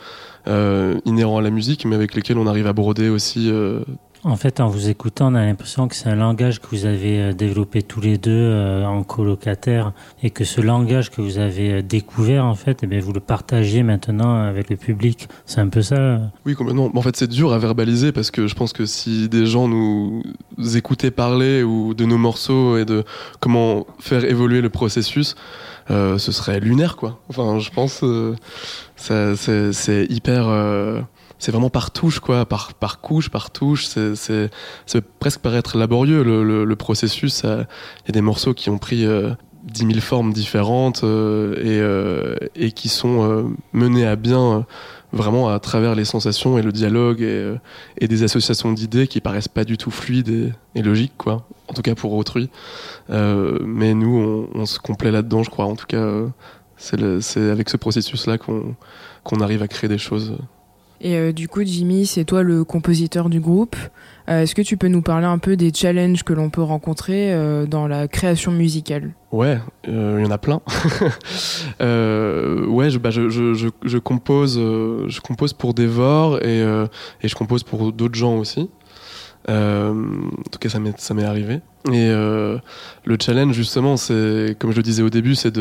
euh, 0.48 0.98
inhérents 1.04 1.38
à 1.38 1.42
la 1.42 1.50
musique, 1.50 1.84
mais 1.84 1.94
avec 1.96 2.14
lesquels 2.14 2.38
on 2.38 2.46
arrive 2.46 2.66
à 2.66 2.72
broder 2.72 3.08
aussi. 3.08 3.50
euh, 3.50 3.80
En 4.24 4.36
fait, 4.36 4.58
en 4.60 4.68
vous 4.68 4.88
écoutant, 4.88 5.30
on 5.32 5.34
a 5.36 5.44
l'impression 5.44 5.86
que 5.88 5.94
c'est 5.94 6.08
un 6.08 6.16
langage 6.16 6.60
que 6.60 6.66
vous 6.70 6.84
avez 6.86 7.20
euh, 7.20 7.32
développé 7.32 7.82
tous 7.82 8.00
les 8.00 8.18
deux 8.18 8.30
euh, 8.32 8.84
en 8.84 9.02
colocataire 9.04 9.92
et 10.22 10.30
que 10.30 10.44
ce 10.44 10.60
langage 10.60 11.10
que 11.10 11.20
vous 11.20 11.38
avez 11.38 11.82
découvert, 11.82 12.44
en 12.44 12.54
fait, 12.54 12.80
eh 12.82 12.86
bien, 12.86 12.98
vous 13.00 13.12
le 13.12 13.20
partagez 13.20 13.82
maintenant 13.84 14.34
avec 14.42 14.68
le 14.70 14.76
public. 14.76 15.28
C'est 15.44 15.60
un 15.60 15.68
peu 15.68 15.82
ça. 15.82 16.18
Oui, 16.44 16.54
complètement. 16.54 16.90
En 16.94 17.02
fait, 17.02 17.16
c'est 17.16 17.28
dur 17.30 17.52
à 17.52 17.58
verbaliser 17.58 18.10
parce 18.12 18.30
que 18.30 18.46
je 18.48 18.54
pense 18.54 18.72
que 18.72 18.84
si 18.86 19.28
des 19.28 19.46
gens 19.46 19.68
nous 19.68 20.22
écoutaient 20.74 21.10
parler 21.12 21.62
ou 21.62 21.94
de 21.94 22.04
nos 22.04 22.18
morceaux 22.18 22.78
et 22.78 22.84
de 22.84 23.04
comment 23.40 23.86
faire 24.00 24.24
évoluer 24.24 24.60
le 24.60 24.70
processus, 24.70 25.34
euh, 25.90 26.18
ce 26.18 26.32
serait 26.32 26.60
lunaire, 26.60 26.96
quoi. 26.96 27.20
Enfin, 27.28 27.58
je 27.58 27.70
pense, 27.70 28.00
euh, 28.02 28.34
c'est 28.96 30.06
hyper. 30.10 30.48
euh, 30.48 31.00
c'est 31.38 31.52
vraiment 31.52 31.68
par 31.70 31.90
touche, 31.90 32.18
quoi, 32.20 32.46
par, 32.46 32.72
par 32.74 33.00
couche, 33.00 33.28
par 33.28 33.50
touche. 33.50 33.86
C'est, 33.86 34.50
presque 35.20 35.40
paraître 35.40 35.76
laborieux 35.76 36.22
le, 36.22 36.76
processus. 36.76 37.34
ça- 37.34 37.66
Il 38.04 38.08
y 38.08 38.10
a 38.10 38.12
des 38.12 38.20
morceaux 38.22 38.54
qui 38.54 38.70
ont 38.70 38.78
pris 38.78 39.04
euh, 39.04 39.30
dix 39.64 39.84
mille 39.84 40.00
formes 40.00 40.32
différentes 40.32 41.04
et, 41.04 41.80
et 42.56 42.72
qui 42.72 42.88
sont 42.88 43.52
menées 43.72 44.06
à 44.06 44.16
bien 44.16 44.64
vraiment 45.12 45.48
à 45.48 45.58
travers 45.60 45.94
les 45.94 46.04
sensations 46.04 46.58
et 46.58 46.62
le 46.62 46.72
dialogue 46.72 47.20
et, 47.22 47.54
et 48.00 48.08
des 48.08 48.22
associations 48.22 48.72
d'idées 48.72 49.06
qui 49.06 49.20
paraissent 49.20 49.48
pas 49.48 49.64
du 49.64 49.76
tout 49.76 49.90
fluides 49.90 50.52
et, 50.74 50.82
logiques, 50.82 51.16
quoi. 51.18 51.46
En 51.76 51.82
tout 51.82 51.82
cas 51.82 51.94
pour 51.94 52.14
autrui. 52.14 52.48
mais 53.10 53.92
nous, 53.92 54.48
on, 54.54 54.60
on 54.60 54.64
se 54.64 54.78
complaît 54.78 55.10
là-dedans, 55.10 55.42
je 55.42 55.50
crois. 55.50 55.66
En 55.66 55.76
tout 55.76 55.84
cas, 55.86 56.22
c'est 56.78 57.50
avec 57.50 57.68
ce 57.68 57.76
processus-là 57.76 58.38
qu'on 58.38 59.40
arrive 59.40 59.62
à 59.62 59.68
créer 59.68 59.88
des 59.88 59.98
choses. 59.98 60.38
Et 61.00 61.16
euh, 61.16 61.32
du 61.32 61.46
coup, 61.46 61.62
Jimmy, 61.62 62.06
c'est 62.06 62.24
toi 62.24 62.42
le 62.42 62.64
compositeur 62.64 63.28
du 63.28 63.40
groupe. 63.40 63.76
Euh, 64.28 64.42
est-ce 64.42 64.54
que 64.54 64.62
tu 64.62 64.78
peux 64.78 64.88
nous 64.88 65.02
parler 65.02 65.26
un 65.26 65.38
peu 65.38 65.56
des 65.56 65.70
challenges 65.72 66.22
que 66.22 66.32
l'on 66.32 66.48
peut 66.48 66.62
rencontrer 66.62 67.34
euh, 67.34 67.66
dans 67.66 67.86
la 67.86 68.08
création 68.08 68.50
musicale? 68.50 69.12
Ouais, 69.30 69.58
il 69.86 69.92
y 69.92 70.24
en 70.24 70.30
a 70.30 70.38
plein. 70.38 70.62
ouais, 71.80 72.90
je, 72.90 72.98
bah, 72.98 73.10
je, 73.10 73.28
je, 73.28 73.68
je, 73.84 73.98
compose, 73.98 74.56
je 74.56 75.20
compose 75.20 75.52
pour 75.52 75.74
Devor 75.74 76.42
et, 76.42 76.60
et 76.60 77.28
je 77.28 77.34
compose 77.34 77.62
pour 77.62 77.92
d'autres 77.92 78.14
gens 78.14 78.38
aussi. 78.38 78.70
En 79.48 80.50
tout 80.50 80.58
cas, 80.58 80.68
ça 80.68 81.14
m'est 81.14 81.24
arrivé. 81.24 81.60
Et 81.92 82.08
le 82.08 83.16
challenge, 83.20 83.54
justement, 83.54 83.96
c'est, 83.96 84.56
comme 84.58 84.72
je 84.72 84.76
le 84.76 84.82
disais 84.82 85.02
au 85.02 85.10
début, 85.10 85.34
c'est 85.34 85.56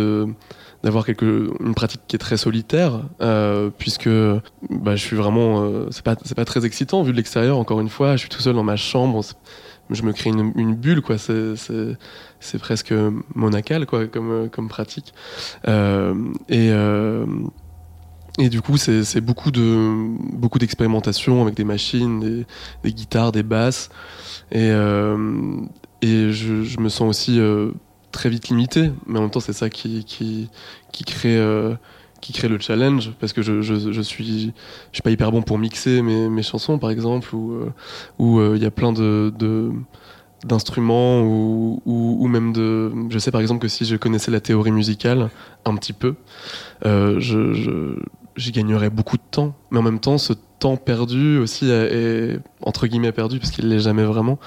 d'avoir 0.86 1.06
une 1.10 1.74
pratique 1.76 2.02
qui 2.08 2.16
est 2.16 2.20
très 2.20 2.38
solitaire 2.38 3.02
euh, 3.20 3.72
puisque 3.76 4.08
bah, 4.70 4.96
je 4.96 5.02
suis 5.02 5.16
vraiment 5.16 5.64
euh, 5.64 5.88
c'est 5.90 6.04
pas 6.04 6.16
c'est 6.24 6.36
pas 6.36 6.46
très 6.46 6.64
excitant 6.64 7.02
vu 7.02 7.12
de 7.12 7.18
l'extérieur 7.18 7.58
encore 7.58 7.82
une 7.82 7.90
fois. 7.90 8.16
Je 8.16 8.22
suis 8.22 8.30
tout 8.30 8.42
seul 8.42 8.54
dans 8.54 8.64
ma 8.64 8.76
chambre 8.76 9.24
je 9.90 10.02
me 10.04 10.14
crée 10.14 10.32
une, 10.32 10.76
bulle 10.76 11.02
quoi. 11.02 11.18
C'est 11.18 12.60
presque 12.60 12.94
monacal 13.34 13.86
quoi 13.86 14.06
comme 14.08 14.50
comme 14.50 14.68
pratique. 14.68 15.14
Euh, 15.68 16.14
et 16.50 16.70
euh, 16.72 17.26
et 18.38 18.50
du 18.50 18.62
coup, 18.62 18.78
c'est 18.78 19.22
beaucoup 19.22 19.50
de 19.50 19.96
beaucoup 20.34 20.60
d'expérimentation 20.60 21.42
avec 21.42 21.56
des 21.56 21.64
machines, 21.64 22.46
des, 22.84 22.92
guitares, 22.92 23.32
des 23.32 23.44
basses, 23.44 23.90
et 24.52 24.70
euh, 24.72 25.62
et 26.02 26.32
je, 26.32 26.80
me 26.80 26.90
sens 26.90 27.10
aussi 27.10 27.40
euh, 27.40 27.72
très 28.12 28.30
vite 28.30 28.50
limité, 28.50 28.92
mais 29.08 29.20
en 29.20 29.24
même 29.24 29.32
temps 29.32 29.40
c'est 29.40 29.54
ça 29.54 29.70
qui, 29.70 30.04
qui, 30.04 30.50
qui 30.92 31.06
crée 31.06 31.38
euh, 31.38 31.76
qui 32.20 32.34
crée 32.34 32.50
le 32.50 32.60
challenge. 32.60 33.14
Parce 33.22 33.32
que 33.32 33.42
je, 33.42 33.62
je, 33.62 34.02
suis 34.02 34.54
je 34.92 34.96
suis 34.96 35.02
pas 35.02 35.12
hyper 35.12 35.32
bon 35.32 35.42
pour 35.42 35.58
mixer 35.58 36.02
mes, 36.02 36.28
mes 36.28 36.44
chansons 36.44 36.78
par 36.78 36.90
exemple 36.92 37.34
ou 37.34 37.62
où 38.20 38.42
il 38.54 38.62
y 38.62 38.66
a 38.66 38.72
plein 38.72 38.92
de, 38.92 39.32
d'instruments 40.44 41.22
ou, 41.22 41.82
ou, 41.86 42.28
même 42.28 42.52
de 42.52 42.92
je 43.10 43.18
sais 43.18 43.32
par 43.32 43.40
exemple 43.40 43.62
que 43.62 43.70
si 43.70 43.86
je 43.86 43.96
connaissais 43.96 44.30
la 44.30 44.42
théorie 44.42 44.74
musicale 44.74 45.30
un 45.64 45.76
petit 45.76 45.94
peu 45.94 46.16
je, 46.84 47.96
j'y 48.36 48.52
gagnerais 48.52 48.90
beaucoup 48.90 49.18
de 49.18 49.24
temps 49.30 49.54
mais 49.72 49.80
en 49.80 49.84
même 49.84 50.00
temps 50.00 50.18
ce 50.18 50.34
temps 50.60 50.78
perdu 50.78 51.38
aussi 51.38 51.70
est 51.70 52.40
entre 52.62 52.88
guillemets 52.88 53.12
perdu 53.12 53.40
parce 53.40 53.52
qu'il 53.52 53.68
l'est 53.70 53.80
jamais 53.80 54.04
vraiment. 54.04 54.40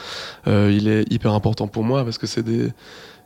Euh, 0.46 0.72
il 0.74 0.88
est 0.88 1.10
hyper 1.12 1.32
important 1.32 1.68
pour 1.68 1.84
moi 1.84 2.04
parce 2.04 2.18
que 2.18 2.26
c'est 2.26 2.42
des 2.42 2.72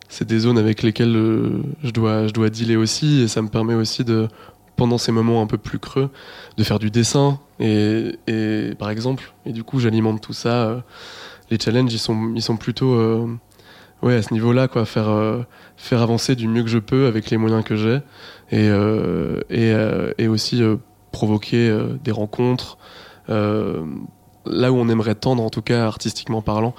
c'est 0.08 0.26
des 0.26 0.40
zones 0.40 0.58
avec 0.58 0.82
lesquelles 0.82 1.16
euh, 1.16 1.62
je 1.82 1.90
dois 1.90 2.26
je 2.26 2.32
dois 2.32 2.50
dealer 2.50 2.76
aussi 2.76 3.22
et 3.22 3.28
ça 3.28 3.40
me 3.40 3.48
permet 3.48 3.74
aussi 3.74 4.04
de 4.04 4.28
pendant 4.76 4.98
ces 4.98 5.12
moments 5.12 5.42
un 5.42 5.46
peu 5.46 5.58
plus 5.58 5.78
creux 5.78 6.10
de 6.56 6.64
faire 6.64 6.78
du 6.78 6.90
dessin 6.90 7.38
et, 7.60 8.18
et 8.26 8.74
par 8.78 8.90
exemple 8.90 9.32
et 9.46 9.52
du 9.52 9.62
coup 9.64 9.78
j'alimente 9.80 10.20
tout 10.20 10.32
ça 10.32 10.64
euh, 10.64 10.80
les 11.50 11.58
challenges 11.58 11.92
ils 11.92 11.98
sont 11.98 12.32
ils 12.34 12.42
sont 12.42 12.56
plutôt 12.56 13.28
ouais 14.02 14.16
à 14.16 14.22
ce 14.22 14.32
niveau 14.32 14.52
là 14.52 14.68
quoi 14.68 14.84
faire 14.84 15.08
euh, 15.08 15.42
faire 15.76 16.02
avancer 16.02 16.34
du 16.34 16.48
mieux 16.48 16.62
que 16.62 16.68
je 16.68 16.78
peux 16.78 17.06
avec 17.06 17.30
les 17.30 17.36
moyens 17.36 17.64
que 17.64 17.76
j'ai 17.76 18.00
et 18.50 18.68
euh, 18.68 19.40
et, 19.48 19.72
euh, 19.72 20.12
et 20.18 20.28
aussi 20.28 20.62
provoquer 21.12 21.76
des 22.02 22.12
rencontres 22.12 22.78
là 23.28 24.72
où 24.72 24.76
on 24.76 24.88
aimerait 24.88 25.14
tendre 25.14 25.42
en 25.42 25.50
tout 25.50 25.62
cas 25.62 25.86
artistiquement 25.86 26.42
parlant 26.42 26.74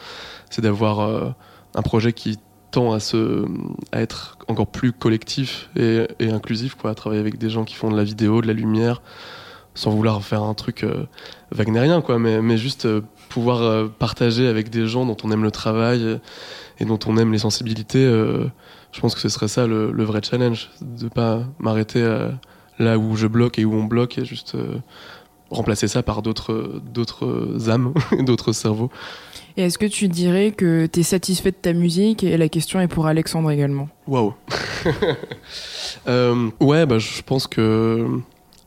c'est 0.49 0.61
d'avoir 0.61 1.33
un 1.75 1.81
projet 1.81 2.13
qui 2.13 2.39
tend 2.71 2.91
à 2.91 2.99
se 2.99 3.45
à 3.91 4.01
être 4.01 4.37
encore 4.47 4.67
plus 4.67 4.91
collectif 4.91 5.69
et, 5.75 6.07
et, 6.19 6.31
inclusif 6.31 6.75
quoi 6.75 6.91
à 6.91 6.95
travailler 6.95 7.21
avec 7.21 7.37
des 7.37 7.49
gens 7.49 7.63
qui 7.63 7.75
font 7.75 7.89
de 7.89 7.95
la 7.95 8.03
vidéo 8.03 8.41
de 8.41 8.47
la 8.47 8.53
lumière 8.53 9.01
sans 9.75 9.91
vouloir 9.91 10.23
faire 10.23 10.43
un 10.43 10.53
truc 10.53 10.83
euh, 10.83 11.05
wagnérien 11.51 12.01
quoi 12.01 12.19
mais, 12.19 12.41
mais 12.41 12.57
juste 12.57 12.85
euh, 12.85 13.01
pouvoir 13.29 13.61
euh, 13.61 13.87
partager 13.87 14.47
avec 14.47 14.69
des 14.69 14.87
gens 14.87 15.05
dont 15.05 15.17
on 15.23 15.31
aime 15.31 15.43
le 15.43 15.51
travail 15.51 16.19
et 16.79 16.85
dont 16.85 16.99
on 17.07 17.17
aime 17.17 17.31
les 17.31 17.39
sensibilités 17.39 18.03
euh, 18.05 18.45
je 18.91 18.99
pense 18.99 19.15
que 19.15 19.21
ce 19.21 19.29
serait 19.29 19.47
ça 19.47 19.67
le, 19.67 19.91
le 19.91 20.03
vrai 20.03 20.21
challenge 20.23 20.69
de 20.81 21.07
pas 21.07 21.43
m'arrêter 21.59 22.03
là 22.79 22.97
où 22.97 23.15
je 23.15 23.27
bloque 23.27 23.59
et 23.59 23.65
où 23.65 23.73
on 23.73 23.83
bloque 23.83 24.17
et 24.17 24.25
juste 24.25 24.55
euh, 24.55 24.77
remplacer 25.49 25.87
ça 25.87 26.03
par 26.03 26.21
d'autres 26.21 26.81
d'autres 26.93 27.69
âmes 27.69 27.93
d'autres 28.19 28.51
cerveaux 28.51 28.89
et 29.55 29.63
est-ce 29.63 29.77
que 29.77 29.85
tu 29.85 30.07
dirais 30.07 30.51
que 30.51 30.87
tu 30.87 31.01
es 31.01 31.03
satisfait 31.03 31.51
de 31.51 31.55
ta 31.55 31.73
musique 31.73 32.23
Et 32.23 32.37
la 32.37 32.49
question 32.49 32.79
est 32.79 32.87
pour 32.87 33.05
Alexandre 33.05 33.51
également? 33.51 33.87
Waouh 34.07 34.33
euh, 36.07 36.49
Ouais, 36.59 36.87
bah, 36.87 36.97
je 36.97 37.21
pense 37.21 37.45
que 37.45 38.07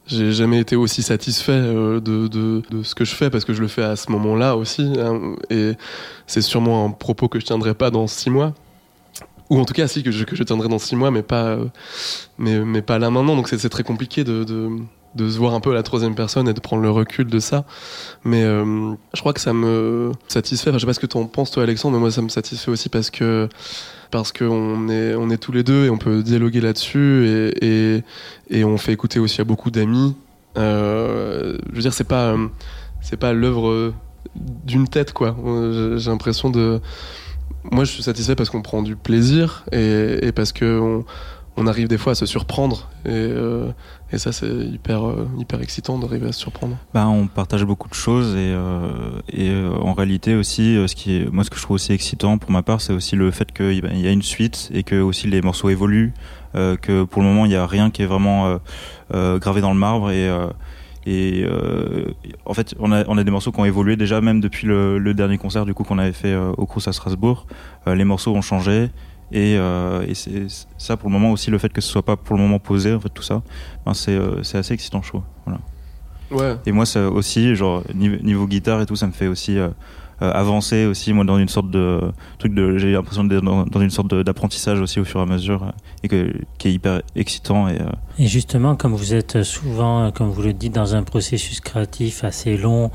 j'ai 0.06 0.32
jamais 0.32 0.60
été 0.60 0.76
aussi 0.76 1.02
satisfait 1.02 1.52
euh, 1.52 2.00
de, 2.00 2.28
de, 2.28 2.82
ce 2.82 2.94
que 2.94 3.04
je 3.04 3.14
fais 3.14 3.28
parce 3.28 3.44
que 3.44 3.52
je 3.52 3.60
le 3.60 3.68
fais 3.68 3.82
à 3.82 3.96
ce 3.96 4.10
moment-là 4.12 4.56
aussi. 4.56 4.92
Hein, 4.98 5.34
et 5.50 5.72
c'est 6.26 6.42
sûrement 6.42 6.84
un 6.84 6.90
propos 6.90 7.28
que 7.28 7.40
je 7.40 7.44
tiendrai 7.44 7.74
pas 7.74 7.90
dans 7.90 8.06
six 8.06 8.30
mois. 8.30 8.54
Ou 9.50 9.58
en 9.58 9.64
tout 9.64 9.74
cas, 9.74 9.86
si, 9.86 10.02
que 10.02 10.10
je, 10.10 10.24
que 10.24 10.36
je 10.36 10.42
tiendrai 10.42 10.68
dans 10.68 10.78
six 10.78 10.96
mois, 10.96 11.10
mais 11.10 11.22
pas, 11.22 11.56
mais, 12.38 12.58
mais 12.60 12.82
pas 12.82 12.98
là 12.98 13.10
maintenant. 13.10 13.36
Donc 13.36 13.48
c'est 13.48 13.68
très 13.68 13.84
compliqué 13.84 14.24
de, 14.24 14.44
de 15.16 15.28
se 15.28 15.38
voir 15.38 15.54
un 15.54 15.60
peu 15.60 15.70
à 15.70 15.74
la 15.74 15.82
troisième 15.82 16.14
personne 16.14 16.48
et 16.48 16.52
de 16.52 16.60
prendre 16.60 16.82
le 16.82 16.90
recul 16.90 17.26
de 17.26 17.38
ça. 17.38 17.64
Mais 18.24 18.44
euh, 18.44 18.92
je 19.14 19.20
crois 19.20 19.32
que 19.32 19.40
ça 19.40 19.52
me 19.52 20.12
satisfait. 20.28 20.70
Enfin, 20.70 20.78
je 20.78 20.82
sais 20.82 20.86
pas 20.86 20.94
ce 20.94 21.00
que 21.00 21.06
tu 21.06 21.16
en 21.16 21.24
penses, 21.24 21.50
toi, 21.50 21.62
Alexandre, 21.62 21.94
mais 21.94 22.00
moi, 22.00 22.10
ça 22.10 22.22
me 22.22 22.28
satisfait 22.28 22.70
aussi 22.70 22.88
parce 22.88 23.10
que 23.10 23.48
parce 24.10 24.32
qu'on 24.32 24.88
est, 24.88 25.14
on 25.16 25.30
est 25.30 25.38
tous 25.38 25.52
les 25.52 25.64
deux 25.64 25.86
et 25.86 25.90
on 25.90 25.98
peut 25.98 26.22
dialoguer 26.22 26.60
là-dessus 26.60 27.26
et, 27.60 28.04
et, 28.50 28.64
on 28.64 28.78
fait 28.78 28.92
écouter 28.92 29.18
aussi 29.18 29.40
à 29.40 29.44
beaucoup 29.44 29.70
d'amis. 29.70 30.14
Euh, 30.56 31.58
je 31.70 31.74
veux 31.74 31.82
dire, 31.82 31.92
c'est 31.92 32.04
pas, 32.04 32.36
c'est 33.00 33.16
pas 33.16 33.32
l'œuvre 33.32 33.92
d'une 34.36 34.86
tête, 34.86 35.12
quoi. 35.12 35.36
J'ai 35.96 36.10
l'impression 36.10 36.50
de. 36.50 36.80
Moi, 37.72 37.82
je 37.82 37.90
suis 37.90 38.02
satisfait 38.04 38.36
parce 38.36 38.48
qu'on 38.48 38.62
prend 38.62 38.82
du 38.82 38.94
plaisir 38.94 39.64
et, 39.72 40.18
et 40.22 40.30
parce 40.30 40.52
que 40.52 41.02
on, 41.56 41.66
arrive 41.66 41.88
des 41.88 41.98
fois 41.98 42.12
à 42.12 42.14
se 42.14 42.26
surprendre 42.26 42.88
et, 43.04 43.10
euh, 43.10 43.70
ça 44.16 44.32
c'est 44.32 44.46
hyper 44.46 45.06
euh, 45.06 45.28
hyper 45.38 45.60
excitant 45.60 45.98
d'arriver 45.98 46.28
à 46.28 46.32
se 46.32 46.40
surprendre. 46.40 46.76
Bah, 46.94 47.06
on 47.08 47.26
partage 47.26 47.64
beaucoup 47.64 47.88
de 47.88 47.94
choses 47.94 48.34
et, 48.36 48.54
euh, 48.54 49.70
en 49.80 49.92
réalité 49.92 50.34
aussi 50.34 50.76
ce 50.86 50.94
qui 50.94 51.24
moi 51.32 51.44
ce 51.44 51.50
que 51.50 51.56
je 51.56 51.62
trouve 51.62 51.76
aussi 51.76 51.92
excitant 51.92 52.38
pour 52.38 52.50
ma 52.50 52.62
part 52.62 52.80
c'est 52.80 52.92
aussi 52.92 53.16
le 53.16 53.30
fait 53.30 53.52
qu'il 53.52 53.84
y 54.00 54.06
a 54.06 54.10
une 54.10 54.22
suite 54.22 54.70
et 54.72 54.82
que 54.82 55.00
aussi 55.00 55.26
les 55.26 55.42
morceaux 55.42 55.68
évoluent 55.68 56.12
que 56.54 57.04
pour 57.04 57.20
le 57.22 57.28
moment 57.28 57.44
il 57.44 57.50
n'y 57.50 57.56
a 57.56 57.66
rien 57.66 57.90
qui 57.90 58.02
est 58.02 58.06
vraiment 58.06 58.58
gravé 59.12 59.60
dans 59.60 59.72
le 59.72 59.78
marbre 59.78 60.10
et 60.10 61.46
en 62.44 62.54
fait, 62.54 62.74
on 62.78 62.92
a, 62.92 63.04
on 63.08 63.18
a 63.18 63.24
des 63.24 63.30
morceaux 63.30 63.52
qui 63.52 63.60
ont 63.60 63.64
évolué 63.64 63.96
déjà, 63.96 64.20
même 64.20 64.40
depuis 64.40 64.66
le, 64.66 65.14
dernier 65.14 65.38
concert 65.38 65.64
du 65.64 65.74
coup 65.74 65.84
qu'on 65.84 65.98
avait 65.98 66.12
fait 66.12 66.34
au 66.34 66.66
Crous 66.66 66.88
à 66.88 66.92
Strasbourg. 66.92 67.46
Les 67.86 68.04
morceaux 68.04 68.34
ont 68.34 68.42
changé 68.42 68.90
et, 69.32 69.56
euh, 69.58 70.06
et 70.06 70.14
c'est 70.14 70.46
ça 70.78 70.96
pour 70.96 71.08
le 71.08 71.12
moment 71.12 71.32
aussi 71.32 71.50
le 71.50 71.58
fait 71.58 71.72
que 71.72 71.80
ce 71.80 71.88
soit 71.88 72.04
pas 72.04 72.16
pour 72.16 72.36
le 72.36 72.42
moment 72.42 72.58
posé 72.58 72.94
en 72.94 73.00
fait 73.00 73.08
tout 73.08 73.22
ça 73.22 73.42
ben 73.84 73.94
c'est 73.94 74.12
euh, 74.12 74.42
c'est 74.42 74.58
assez 74.58 74.74
excitant 74.74 75.02
je 75.02 75.08
trouve 75.08 75.22
voilà 75.44 75.60
ouais. 76.30 76.60
et 76.64 76.72
moi 76.72 76.86
ça 76.86 77.08
aussi 77.08 77.54
genre 77.56 77.82
niveau, 77.94 78.16
niveau 78.22 78.46
guitare 78.46 78.82
et 78.82 78.86
tout 78.86 78.96
ça 78.96 79.06
me 79.06 79.12
fait 79.12 79.26
aussi 79.26 79.58
euh, 79.58 79.68
avancer 80.20 80.86
aussi 80.86 81.12
moi 81.12 81.24
dans 81.24 81.38
une 81.38 81.48
sorte 81.48 81.70
de 81.70 82.00
truc 82.38 82.54
de 82.54 82.78
j'ai 82.78 82.92
l'impression 82.92 83.24
d'être 83.24 83.42
dans, 83.42 83.64
dans 83.64 83.80
une 83.80 83.90
sorte 83.90 84.14
d'apprentissage 84.14 84.80
aussi 84.80 85.00
au 85.00 85.04
fur 85.04 85.20
et 85.20 85.24
à 85.24 85.26
mesure 85.26 85.72
et 86.04 86.08
que 86.08 86.32
qui 86.58 86.68
est 86.68 86.72
hyper 86.72 87.02
excitant 87.16 87.68
et, 87.68 87.80
euh... 87.80 87.90
et 88.18 88.26
justement 88.26 88.76
comme 88.76 88.94
vous 88.94 89.12
êtes 89.12 89.42
souvent 89.42 90.12
comme 90.12 90.30
vous 90.30 90.42
le 90.42 90.52
dites 90.52 90.74
dans 90.74 90.94
un 90.94 91.02
processus 91.02 91.60
créatif 91.60 92.22
assez 92.22 92.56
long 92.56 92.90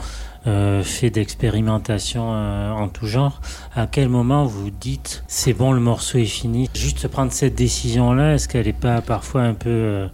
euh, 0.47 0.81
fait 0.81 1.11
d'expérimentation 1.11 2.33
euh, 2.33 2.71
en 2.71 2.87
tout 2.87 3.05
genre, 3.05 3.41
à 3.75 3.85
quel 3.85 4.09
moment 4.09 4.45
vous 4.47 4.71
dites 4.71 5.23
c'est 5.27 5.53
bon, 5.53 5.71
le 5.71 5.79
morceau 5.79 6.17
est 6.17 6.25
fini? 6.25 6.67
Juste 6.73 7.07
prendre 7.07 7.31
cette 7.31 7.53
décision-là, 7.53 8.33
est-ce 8.33 8.47
qu'elle 8.47 8.65
n'est 8.65 8.73
pas 8.73 9.01
parfois 9.01 9.41
un 9.41 9.53
peu 9.53 9.69
euh, 9.69 10.07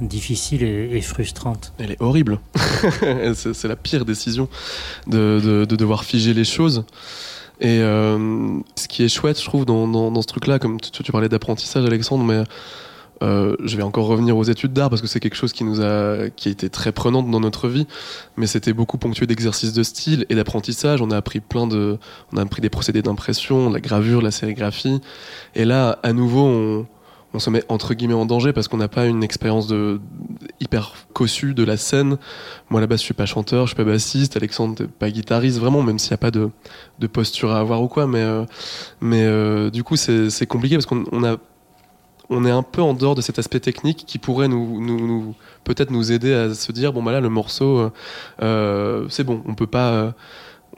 difficile 0.00 0.62
et, 0.62 1.00
frustrante? 1.02 1.74
Elle 1.78 1.90
est 1.90 2.00
horrible. 2.00 2.40
c'est 3.34 3.68
la 3.68 3.76
pire 3.76 4.06
décision 4.06 4.48
de, 5.06 5.40
de, 5.44 5.64
de, 5.66 5.76
devoir 5.76 6.04
figer 6.04 6.32
les 6.32 6.44
choses. 6.44 6.86
Et 7.60 7.78
ce 7.78 8.88
qui 8.88 9.04
est 9.04 9.08
chouette, 9.08 9.38
je 9.38 9.44
trouve, 9.44 9.64
dans, 9.64 9.86
dans, 9.86 10.10
dans 10.10 10.22
ce 10.22 10.26
truc-là, 10.26 10.58
comme 10.58 10.80
tu, 10.80 10.90
tu 10.90 11.12
parlais 11.12 11.28
d'apprentissage, 11.28 11.84
Alexandre, 11.84 12.24
mais 12.24 12.42
euh, 13.22 13.56
je 13.64 13.76
vais 13.76 13.82
encore 13.82 14.06
revenir 14.06 14.36
aux 14.36 14.42
études 14.42 14.72
d'art 14.72 14.90
parce 14.90 15.00
que 15.00 15.06
c'est 15.06 15.20
quelque 15.20 15.36
chose 15.36 15.52
qui 15.52 15.62
nous 15.62 15.80
a 15.80 16.30
qui 16.34 16.48
a 16.48 16.50
été 16.50 16.68
très 16.68 16.90
prenante 16.90 17.30
dans 17.30 17.40
notre 17.40 17.68
vie 17.68 17.86
mais 18.36 18.46
c'était 18.46 18.72
beaucoup 18.72 18.98
ponctué 18.98 19.26
d'exercices 19.26 19.72
de 19.72 19.82
style 19.84 20.26
et 20.30 20.34
d'apprentissage 20.34 21.00
on 21.00 21.10
a 21.10 21.16
appris 21.16 21.40
plein 21.40 21.66
de 21.66 21.98
on 22.32 22.38
a 22.38 22.42
appris 22.42 22.60
des 22.60 22.70
procédés 22.70 23.02
d'impression 23.02 23.70
la 23.70 23.80
gravure 23.80 24.20
la 24.20 24.32
sérigraphie 24.32 25.00
et 25.54 25.64
là 25.64 25.98
à 26.02 26.12
nouveau 26.12 26.86
on, 27.34 27.38
se 27.38 27.50
met 27.50 27.64
entre 27.68 27.94
guillemets 27.94 28.14
en 28.14 28.26
danger 28.26 28.52
parce 28.52 28.68
qu'on 28.68 28.76
n'a 28.76 28.88
pas 28.88 29.06
une 29.06 29.22
expérience 29.22 29.66
de 29.66 30.00
hyper 30.60 30.94
cossue 31.12 31.52
de 31.52 31.64
la 31.64 31.76
scène. 31.76 32.16
Moi, 32.70 32.86
base, 32.86 33.00
je 33.00 33.04
suis 33.06 33.14
pas 33.14 33.26
chanteur, 33.26 33.66
je 33.66 33.74
suis 33.74 33.76
pas 33.76 33.82
bassiste. 33.82 34.36
Alexandre, 34.36 34.84
pas 34.86 35.10
guitariste, 35.10 35.58
vraiment, 35.58 35.82
même 35.82 35.98
s'il 35.98 36.12
n'y 36.12 36.14
a 36.14 36.18
pas 36.18 36.30
de, 36.30 36.50
posture 37.08 37.50
à 37.50 37.58
avoir 37.58 37.82
ou 37.82 37.88
quoi. 37.88 38.06
Mais, 38.06 38.22
euh, 38.22 38.44
mais 39.00 39.24
euh, 39.24 39.70
du 39.70 39.82
coup, 39.82 39.96
c'est 39.96 40.46
compliqué 40.46 40.76
parce 40.76 40.86
qu'on 40.86 41.04
on 41.10 41.24
a, 41.24 41.36
on 42.30 42.44
est 42.44 42.50
un 42.50 42.62
peu 42.62 42.80
en 42.82 42.94
dehors 42.94 43.14
de 43.14 43.20
cet 43.20 43.38
aspect 43.38 43.60
technique 43.60 44.04
qui 44.06 44.18
pourrait 44.18 44.48
nous, 44.48 45.34
peut-être 45.64 45.90
nous 45.90 46.10
aider 46.12 46.32
à 46.32 46.54
se 46.54 46.72
dire 46.72 46.92
bon 46.92 47.02
bah 47.02 47.12
là, 47.12 47.20
le 47.20 47.28
morceau, 47.28 47.78
euh, 47.78 47.90
euh, 48.42 49.06
c'est 49.10 49.24
bon, 49.24 49.42
on 49.46 49.54
peut 49.54 49.66
pas, 49.66 49.90
euh, 49.92 50.10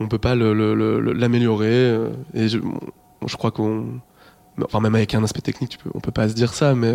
on 0.00 0.08
peut 0.08 0.18
pas 0.18 0.34
le- 0.34 0.52
le- 0.54 0.74
le- 0.74 1.12
l'améliorer. 1.12 1.96
et 2.34 2.48
je, 2.48 2.58
je 3.26 3.36
crois 3.36 3.50
qu'on 3.50 4.00
enfin 4.62 4.80
même 4.80 4.94
avec 4.94 5.14
un 5.14 5.22
aspect 5.22 5.42
technique 5.42 5.70
tu 5.70 5.78
peux, 5.78 5.90
on 5.94 6.00
peut 6.00 6.10
pas 6.12 6.28
se 6.30 6.34
dire 6.34 6.54
ça 6.54 6.74
mais 6.74 6.90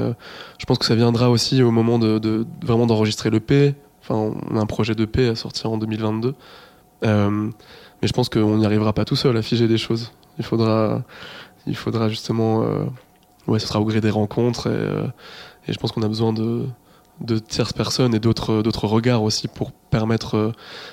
je 0.57 0.65
pense 0.65 0.79
que 0.79 0.85
ça 0.85 0.95
viendra 0.95 1.29
aussi 1.29 1.61
au 1.61 1.69
moment 1.69 1.99
de, 1.99 2.17
de- 2.17 2.45
vraiment 2.63 2.87
d'enregistrer 2.87 3.29
l'EP 3.29 3.75
enfin 4.01 4.15
on 4.49 4.57
a 4.57 4.59
un 4.59 4.65
projet 4.65 4.95
d'EP 4.95 5.27
à 5.29 5.35
sortir 5.35 5.71
en 5.71 5.77
2022 5.77 6.33
Euh, 7.03 7.29
mais 8.01 8.07
je 8.07 8.13
pense 8.13 8.29
qu'on 8.29 8.57
n'y 8.57 8.65
arrivera 8.65 8.93
pas 8.93 9.05
tout 9.05 9.15
seul 9.15 9.37
à 9.37 9.41
figer 9.43 9.67
des 9.67 9.77
choses 9.77 10.11
il 10.39 10.43
faudra 10.45 11.03
il 11.67 11.75
faudra 11.75 12.09
justement 12.09 12.63
ouais 13.47 13.59
ce 13.59 13.67
sera 13.67 13.79
au 13.79 13.85
gré 13.85 14.01
des 14.01 14.09
rencontres 14.09 14.67
et, 14.67 14.73
euh, 14.73 15.07
et 15.67 15.73
je 15.73 15.77
pense 15.79 15.91
qu'on 15.91 16.03
a 16.03 16.07
besoin 16.07 16.33
de 16.33 16.65
de 17.19 17.37
tierces 17.37 17.73
personnes 17.73 18.15
et 18.15 18.19
d'autres 18.19 18.61
d'autres 18.63 18.87
regards 18.87 19.21
aussi 19.23 19.47
pour 19.47 19.71
permettre 19.71 20.35
euh, 20.37 20.51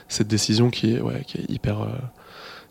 cette 0.08 0.28
décision 0.28 0.68
qui 0.70 0.94
est 0.94 1.00
ouais 1.00 1.22
qui 1.26 1.38
est 1.38 1.50
hyper 1.50 1.80
euh, 1.82 1.86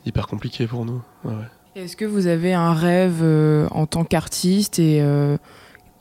hyper 0.05 0.27
compliquée 0.27 0.67
pour 0.67 0.85
nous 0.85 1.01
Ouais, 1.23 1.33
ouais. 1.33 1.81
Est-ce 1.81 1.95
que 1.95 2.05
vous 2.05 2.25
avez 2.27 2.53
un 2.53 2.73
rêve 2.73 3.23
en 3.71 3.85
tant 3.85 4.03
qu'artiste 4.03 4.79
et 4.79 4.99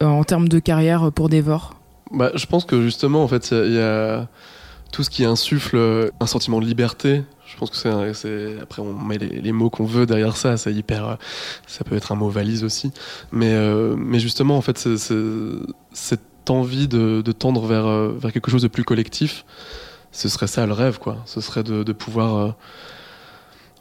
en 0.00 0.24
termes 0.24 0.48
de 0.48 0.58
carrière 0.58 1.12
pour 1.12 1.28
Devor 1.28 1.74
Bah, 2.12 2.30
je 2.34 2.46
pense 2.46 2.64
que 2.64 2.80
justement, 2.80 3.22
en 3.22 3.28
fait, 3.28 3.50
il 3.50 3.56
y 3.56 3.60
a- 3.60 3.64
il 3.66 3.74
y, 3.74 3.78
a 3.78 4.26
tout 4.90 5.02
ce 5.02 5.10
qui 5.10 5.26
insuffle 5.26 6.10
un 6.18 6.26
sentiment 6.26 6.60
de 6.60 6.64
liberté. 6.64 7.24
Je 7.46 7.56
pense 7.56 7.70
que 7.70 7.76
c'est, 7.76 8.60
après 8.60 8.82
on 8.82 8.92
met 8.92 9.18
les, 9.18 9.52
mots 9.52 9.70
qu'on 9.70 9.84
veut 9.84 10.04
derrière 10.04 10.36
ça. 10.36 10.56
C'est 10.56 10.74
hyper, 10.74 11.08
euh, 11.08 11.14
ça 11.66 11.84
peut 11.84 11.96
être 11.96 12.12
un 12.12 12.16
mot 12.16 12.28
valise 12.28 12.64
aussi. 12.64 12.90
Mais 13.30 13.52
euh, 13.52 13.94
mais 13.96 14.18
justement, 14.18 14.56
en 14.56 14.60
fait, 14.60 14.78
cette 14.78 16.50
envie 16.50 16.88
de, 16.88 17.22
tendre 17.32 17.66
vers 17.66 17.86
euh, 17.86 18.14
vers 18.18 18.32
quelque 18.32 18.50
chose 18.50 18.62
de 18.62 18.68
plus 18.68 18.84
collectif, 18.84 19.44
ce 20.10 20.28
serait 20.28 20.48
ça 20.48 20.66
le 20.66 20.72
rêve, 20.72 20.98
quoi. 20.98 21.18
Ce 21.24 21.40
serait 21.40 21.62
de, 21.62 21.92
pouvoir 21.92 22.56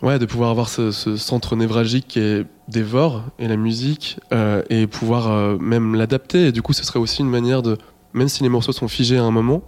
Ouais, 0.02 0.20
de 0.20 0.26
pouvoir 0.26 0.50
avoir 0.52 0.70
ce, 0.70 0.92
ce 0.92 1.16
centre 1.16 1.56
névralgique 1.56 2.08
qui 2.10 2.44
dévore 2.68 3.24
et 3.40 3.48
la 3.48 3.56
musique 3.56 4.20
et 4.70 4.88
pouvoir 4.88 5.58
même 5.60 5.96
l'adapter. 5.96 6.48
Et 6.48 6.52
du 6.52 6.62
coup, 6.62 6.74
ce 6.74 6.84
serait 6.84 7.00
aussi 7.00 7.22
une 7.22 7.30
manière 7.30 7.62
de, 7.62 7.78
même 8.14 8.28
si 8.28 8.44
les 8.44 8.50
morceaux 8.50 8.74
sont 8.74 8.90
figés 8.90 9.18
à 9.18 9.24
un 9.24 9.32
moment, 9.32 9.64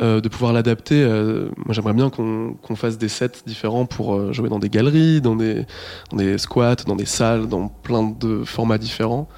euh, 0.00 0.22
de 0.22 0.28
pouvoir 0.28 0.54
l'adapter. 0.54 1.02
euh, 1.04 1.50
moi, 1.56 1.74
j'aimerais 1.74 1.92
bien 1.92 2.08
qu'on 2.08 2.54
qu'on 2.62 2.76
fasse 2.76 2.96
des 2.96 3.08
sets 3.08 3.42
différents 3.46 3.84
pour 3.84 4.14
euh, 4.14 4.32
jouer 4.32 4.48
dans 4.48 4.58
des 4.58 4.70
galeries, 4.70 5.20
dans 5.20 5.36
des, 5.36 5.66
dans 6.10 6.16
des 6.16 6.38
squats, 6.38 6.76
dans 6.86 6.96
des 6.96 7.04
salles, 7.04 7.46
dans 7.46 7.68
plein 7.68 8.02
de 8.02 8.42
formats 8.44 8.78
différents. 8.78 9.28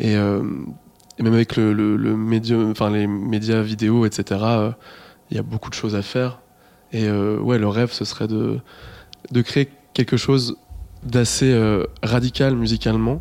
Et, 0.00 0.16
même 0.16 1.34
avec 1.34 1.56
le, 1.56 1.72
le, 1.72 1.96
le 1.96 2.70
enfin 2.70 2.90
les 2.90 3.06
médias 3.06 3.60
vidéo, 3.62 4.04
etc. 4.06 4.40
Il 5.30 5.36
y 5.36 5.38
a 5.38 5.42
beaucoup 5.42 5.70
de 5.70 5.74
choses 5.74 5.94
à 5.94 6.02
faire. 6.02 6.40
Et 6.92 7.08
ouais, 7.10 7.58
le 7.58 7.68
rêve, 7.68 7.92
ce 7.92 8.04
serait 8.04 8.26
de 8.26 8.58
de 9.30 9.42
créer 9.42 9.68
quelque 9.94 10.16
chose 10.16 10.56
d'assez 11.04 11.54
radical 12.02 12.56
musicalement, 12.56 13.20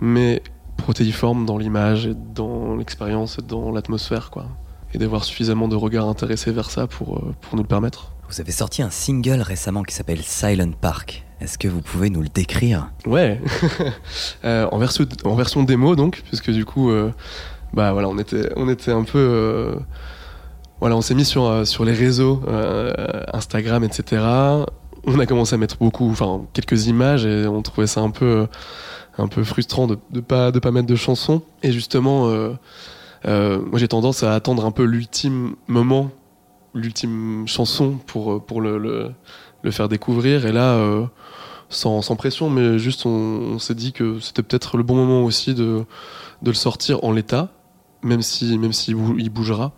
mais 0.00 0.42
protéiforme 0.78 1.44
dans 1.44 1.58
l'image 1.58 2.08
dans 2.34 2.76
l'expérience 2.76 3.38
dans 3.38 3.72
l'atmosphère, 3.72 4.30
quoi. 4.30 4.46
Et 4.96 4.98
d'avoir 4.98 5.24
suffisamment 5.24 5.68
de 5.68 5.76
regards 5.76 6.08
intéressés 6.08 6.52
vers 6.52 6.70
ça 6.70 6.86
pour, 6.86 7.18
euh, 7.18 7.34
pour 7.42 7.56
nous 7.56 7.62
le 7.62 7.68
permettre. 7.68 8.12
Vous 8.30 8.40
avez 8.40 8.50
sorti 8.50 8.80
un 8.80 8.88
single 8.88 9.42
récemment 9.42 9.82
qui 9.82 9.94
s'appelle 9.94 10.22
Silent 10.22 10.72
Park. 10.80 11.26
Est-ce 11.38 11.58
que 11.58 11.68
vous 11.68 11.82
pouvez 11.82 12.08
nous 12.08 12.22
le 12.22 12.30
décrire? 12.30 12.88
Ouais, 13.04 13.38
Euh, 14.46 14.66
en, 14.72 14.78
version, 14.78 15.06
en 15.24 15.34
version 15.34 15.64
démo 15.64 15.96
donc, 15.96 16.22
puisque 16.26 16.50
du 16.50 16.64
coup, 16.64 16.90
euh, 16.90 17.12
bah 17.74 17.92
voilà, 17.92 18.08
on 18.08 18.16
était, 18.16 18.48
on 18.56 18.70
était 18.70 18.90
un 18.90 19.04
peu, 19.04 19.18
euh, 19.18 19.74
voilà, 20.80 20.96
on 20.96 21.02
s'est 21.02 21.14
mis 21.14 21.26
sur 21.26 21.66
sur 21.66 21.84
les 21.84 21.92
réseaux, 21.92 22.42
Instagram, 23.34 23.84
etc. 23.84 24.22
On 25.04 25.18
a 25.18 25.26
commencé 25.26 25.54
à 25.54 25.58
mettre 25.58 25.76
beaucoup, 25.76 26.08
enfin 26.10 26.46
quelques 26.54 26.86
images 26.86 27.26
et 27.26 27.46
on 27.46 27.60
trouvait 27.60 27.86
ça 27.86 28.00
un 28.00 28.10
peu, 28.10 28.46
un 29.18 29.28
peu 29.28 29.44
frustrant 29.44 29.86
de, 29.86 29.98
de 30.10 30.20
pas 30.20 30.52
de 30.52 30.58
pas 30.58 30.70
mettre 30.70 30.86
de 30.86 30.96
chansons. 30.96 31.42
Et 31.62 31.70
justement, 31.70 32.30
euh, 33.24 33.60
moi 33.60 33.78
j'ai 33.78 33.88
tendance 33.88 34.22
à 34.22 34.34
attendre 34.34 34.64
un 34.64 34.70
peu 34.70 34.84
l'ultime 34.84 35.56
moment, 35.68 36.10
l'ultime 36.74 37.46
chanson 37.46 37.98
pour 38.06 38.32
euh, 38.32 39.14
le, 39.62 39.70
faire 39.70 39.88
découvrir. 39.88 40.46
Et 40.46 40.52
là. 40.52 40.74
euh, 40.74 41.06
sans, 41.68 42.00
pression, 42.14 42.48
mais 42.48 42.78
juste 42.78 43.06
on, 43.06 43.58
s'est 43.58 43.74
dit 43.74 43.92
que 43.92 44.20
c'était 44.20 44.44
peut-être 44.44 44.76
le 44.76 44.84
bon 44.84 44.94
moment 44.94 45.24
aussi 45.24 45.52
de, 45.52 45.84
le 46.44 46.54
sortir 46.54 47.02
en 47.02 47.10
l'état, 47.10 47.48
même 48.04 48.22
si 48.22 48.56
même 48.56 48.72
s'il 48.72 48.94
bou- 48.94 49.16
il 49.18 49.30
bougera. 49.30 49.72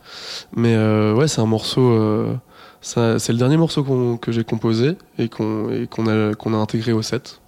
Mais 0.55 0.77
ouais, 0.77 1.29
c'est 1.29 1.41
un 1.41 1.47
morceau. 1.47 2.29
c'est 2.83 3.31
le 3.31 3.39
dernier 3.39 3.57
morceau 3.57 4.19
que 4.21 4.33
j'ai 4.33 4.45
composé 4.45 4.99
et 5.19 5.31
qu'on 5.31 6.07
a 6.07 6.57
intégré 6.59 6.93
au 6.93 7.01
set. 7.01 7.41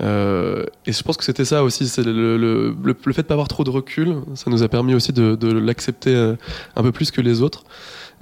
Euh, 0.00 0.64
et 0.86 0.92
je 0.92 1.02
pense 1.02 1.16
que 1.16 1.24
c'était 1.24 1.44
ça 1.44 1.62
aussi, 1.62 1.88
c'est 1.88 2.04
le, 2.04 2.74
fait 3.12 3.22
de 3.22 3.26
pas 3.26 3.34
avoir 3.34 3.48
trop 3.48 3.64
de 3.64 3.70
recul, 3.70 4.16
ça 4.34 4.50
nous 4.50 4.62
a 4.62 4.68
permis 4.68 4.94
aussi 4.94 5.12
de, 5.12 5.52
l'accepter 5.52 6.14
euh, 6.14 6.36
un 6.76 6.82
peu 6.82 6.92
plus 6.92 7.10
que 7.10 7.20
les 7.20 7.42
autres. 7.42 7.64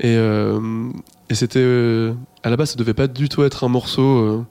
Et, 0.01 0.17
euh, 0.17 0.91
c'était 1.31 2.13
à 2.43 2.51
la 2.51 2.57
base, 2.57 2.71
ça 2.71 2.77
devait 2.77 2.95
pas 2.95 3.07
du 3.07 3.29
tout 3.29 3.43
être 3.43 3.65
un 3.65 3.69
morceau. 3.69 4.47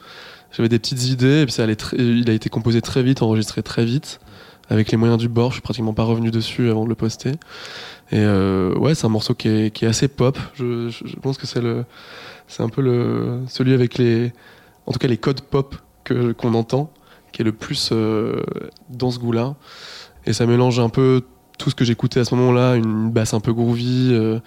j'avais 0.51 0.69
des 0.69 0.79
petites 0.79 1.07
idées, 1.07 1.41
et 1.41 1.45
puis 1.45 1.51
ça 1.53 1.65
il 1.97 2.29
a 2.29 2.33
été 2.33 2.49
composé 2.49 2.81
très 2.81 3.03
vite, 3.03 3.21
enregistré 3.21 3.63
très 3.63 3.83
vite, 3.83 4.19
avec 4.69 4.91
les 4.91 4.97
moyens 4.97 5.19
du 5.19 5.27
bord. 5.27 5.49
Je 5.49 5.55
suis 5.55 5.61
pratiquement 5.61 5.93
pas 5.93 6.03
revenu 6.03 6.31
dessus 6.31 6.69
avant 6.69 6.83
de 6.83 6.89
le 6.89 6.95
poster. 6.95 7.31
Et 8.11 8.25
ouais, 8.25 8.95
c'est 8.95 9.05
un 9.05 9.09
morceau 9.09 9.33
qui 9.33 9.49
est, 9.49 9.83
assez 9.83 10.07
pop. 10.07 10.37
Je, 10.53 11.15
pense 11.21 11.37
que 11.37 11.47
c'est 11.47 12.63
un 12.63 12.69
peu 12.69 13.41
celui 13.47 13.73
avec 13.73 13.97
les, 13.97 14.31
en 14.85 14.91
tout 14.91 14.99
cas 14.99 15.07
les 15.07 15.17
codes 15.17 15.41
pop 15.41 15.75
que 16.03 16.31
qu'on 16.33 16.53
entend, 16.53 16.91
qui 17.37 17.43
est 17.43 17.45
le 17.45 17.51
plus 17.51 17.89
euh, 17.91 18.41
dans 18.89 19.11
ce 19.11 19.19
goût-là. 19.19 19.53
Et 20.25 20.33
ça 20.33 20.47
mélange 20.47 20.79
un 20.79 20.89
peu 20.89 21.21
tout 21.59 21.69
ce 21.69 21.75
que 21.75 21.85
j'écoutais 21.85 22.19
à 22.19 22.25
ce 22.25 22.33
moment-là, 22.33 22.73
une 22.75 23.11
basse 23.11 23.35
un 23.35 23.39
peu 23.39 23.53
groovy, 23.53 24.09
euh, 24.11 24.39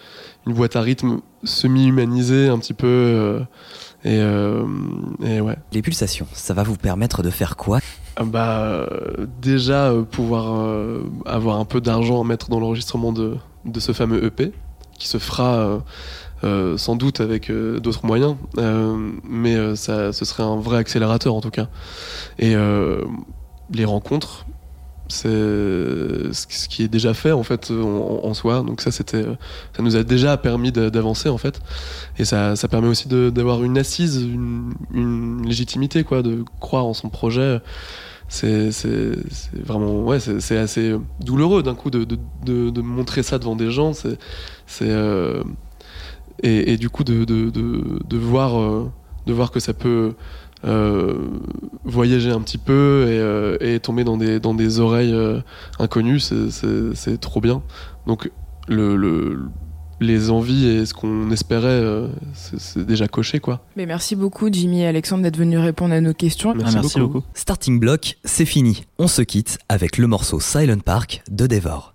une 0.45 0.55
boîte 0.55 0.75
à 0.75 0.81
rythme 0.81 1.21
semi-humanisée 1.45 2.49
un 2.49 2.59
petit 2.59 2.75
peu. 2.75 2.89
euh, 2.89 3.41
et, 4.03 4.19
euh, 4.19 4.65
et 5.25 5.41
ouais. 5.41 5.57
Les 5.73 5.83
pulsations, 5.83 6.27
ça 6.33 6.53
va 6.53 6.65
vous 6.65 6.75
permettre 6.77 7.23
de 7.23 7.31
faire 7.31 7.57
quoi? 7.57 7.79
Ah 8.17 8.25
Bah 8.25 8.89
déjà 9.41 9.93
pouvoir 10.11 11.01
avoir 11.27 11.61
un 11.61 11.65
peu 11.65 11.81
d'argent 11.81 12.21
à 12.21 12.25
mettre 12.25 12.49
dans 12.51 12.59
l'enregistrement 12.59 13.13
de, 13.13 13.37
de 13.67 13.79
ce 13.79 13.93
fameux 13.93 14.25
EP 14.25 14.51
qui 14.99 15.07
se 15.07 15.19
fera 15.19 15.81
euh, 16.43 16.79
sans 16.79 16.97
doute 16.97 17.21
avec 17.21 17.51
euh, 17.51 17.81
d'autres 17.81 18.07
moyens, 18.07 18.37
euh, 18.57 18.97
mais 19.29 19.77
ça, 19.77 20.13
ce 20.13 20.25
serait 20.25 20.43
un 20.43 20.57
vrai 20.57 20.79
accélérateur 20.79 21.35
en 21.35 21.41
tout 21.41 21.51
cas. 21.51 21.69
Et 22.39 22.55
les 23.73 23.85
rencontres, 23.85 24.47
c'est 25.09 25.29
ce 25.29 26.69
qui 26.69 26.85
est 26.85 26.89
déjà 26.89 27.15
fait 27.15 27.33
en 27.33 27.43
fait 27.43 27.71
en, 27.71 28.33
soi. 28.33 28.63
Donc 28.63 28.81
ça 28.81 28.91
c'était, 28.91 29.25
ça 29.77 29.83
nous 29.83 29.97
a 29.97 30.03
déjà 30.03 30.37
permis 30.37 30.73
d'avancer 30.73 31.29
en 31.29 31.39
fait, 31.39 31.61
et 32.19 32.25
ça, 32.25 32.57
ça 32.57 32.69
permet 32.69 32.89
aussi 32.89 33.09
d'avoir 33.09 33.63
une 33.63 33.77
assise, 33.77 34.23
une, 34.23 35.43
légitimité 35.45 36.05
quoi, 36.05 36.23
de 36.23 36.45
croire 36.61 36.87
en 36.87 36.95
son 36.95 37.09
projet 37.09 37.61
c'est 38.29 38.71
vraiment 39.53 40.05
ouais 40.05 40.21
c'est 40.21 40.57
assez 40.57 40.95
douloureux 41.19 41.65
d'un 41.65 41.75
coup 41.75 41.91
de, 41.91 42.81
montrer 42.81 43.25
ça 43.25 43.39
devant 43.39 43.57
des 43.57 43.73
gens 43.73 43.93
et, 46.43 46.73
et 46.73 46.77
du 46.77 46.91
coup 46.91 47.05
de, 47.05 47.25
de, 47.25 47.51
de, 47.51 47.83
de 48.09 48.17
voir 48.19 48.59
euh, 48.61 48.91
de 49.27 49.33
voir 49.33 49.51
que 49.51 49.61
ça 49.61 49.73
peut 49.75 50.15
euh, 50.65 51.15
voyager 51.85 52.31
un 52.31 52.41
petit 52.41 52.59
peu 52.59 53.07
et, 53.09 53.19
euh, 53.19 53.57
et 53.61 53.81
tomber 53.81 54.05
dans 54.05 54.17
des 54.19 54.41
dans 54.41 54.55
des 54.55 54.79
oreilles 54.81 55.13
euh, 55.15 55.41
inconnues 55.79 56.21
c'est 56.21 57.19
trop 57.21 57.41
bien 57.41 57.63
donc 58.07 58.31
le, 58.69 58.97
le 58.97 59.39
les 60.03 60.31
envies 60.31 60.67
et 60.67 60.87
ce 60.87 60.95
qu'on 60.95 61.31
espérait 61.31 61.83
c'est 62.33 62.59
c'est 62.59 62.87
déjà 62.87 63.07
coché 63.09 63.39
quoi 63.41 63.61
Mais 63.77 63.85
merci 63.87 64.17
beaucoup 64.17 64.49
Jimmy 64.51 64.81
et 64.83 64.87
Alexandre 64.87 65.23
d'être 65.23 65.37
venus 65.37 65.59
répondre 65.61 65.93
à 65.93 66.01
nos 66.01 66.15
questions. 66.15 66.55
Merci 66.55 66.75
Ah, 66.77 66.81
merci 66.81 66.99
beaucoup. 67.01 67.13
beaucoup. 67.21 67.27
Starting 67.35 67.79
Block, 67.79 68.17
c'est 68.25 68.47
fini. 68.47 68.85
On 68.99 69.09
se 69.09 69.21
quitte 69.21 69.59
avec 69.69 69.99
le 69.99 70.07
morceau 70.07 70.41
Silent 70.41 70.79
Park 70.83 71.23
de 71.31 71.47
Devor. 71.47 71.95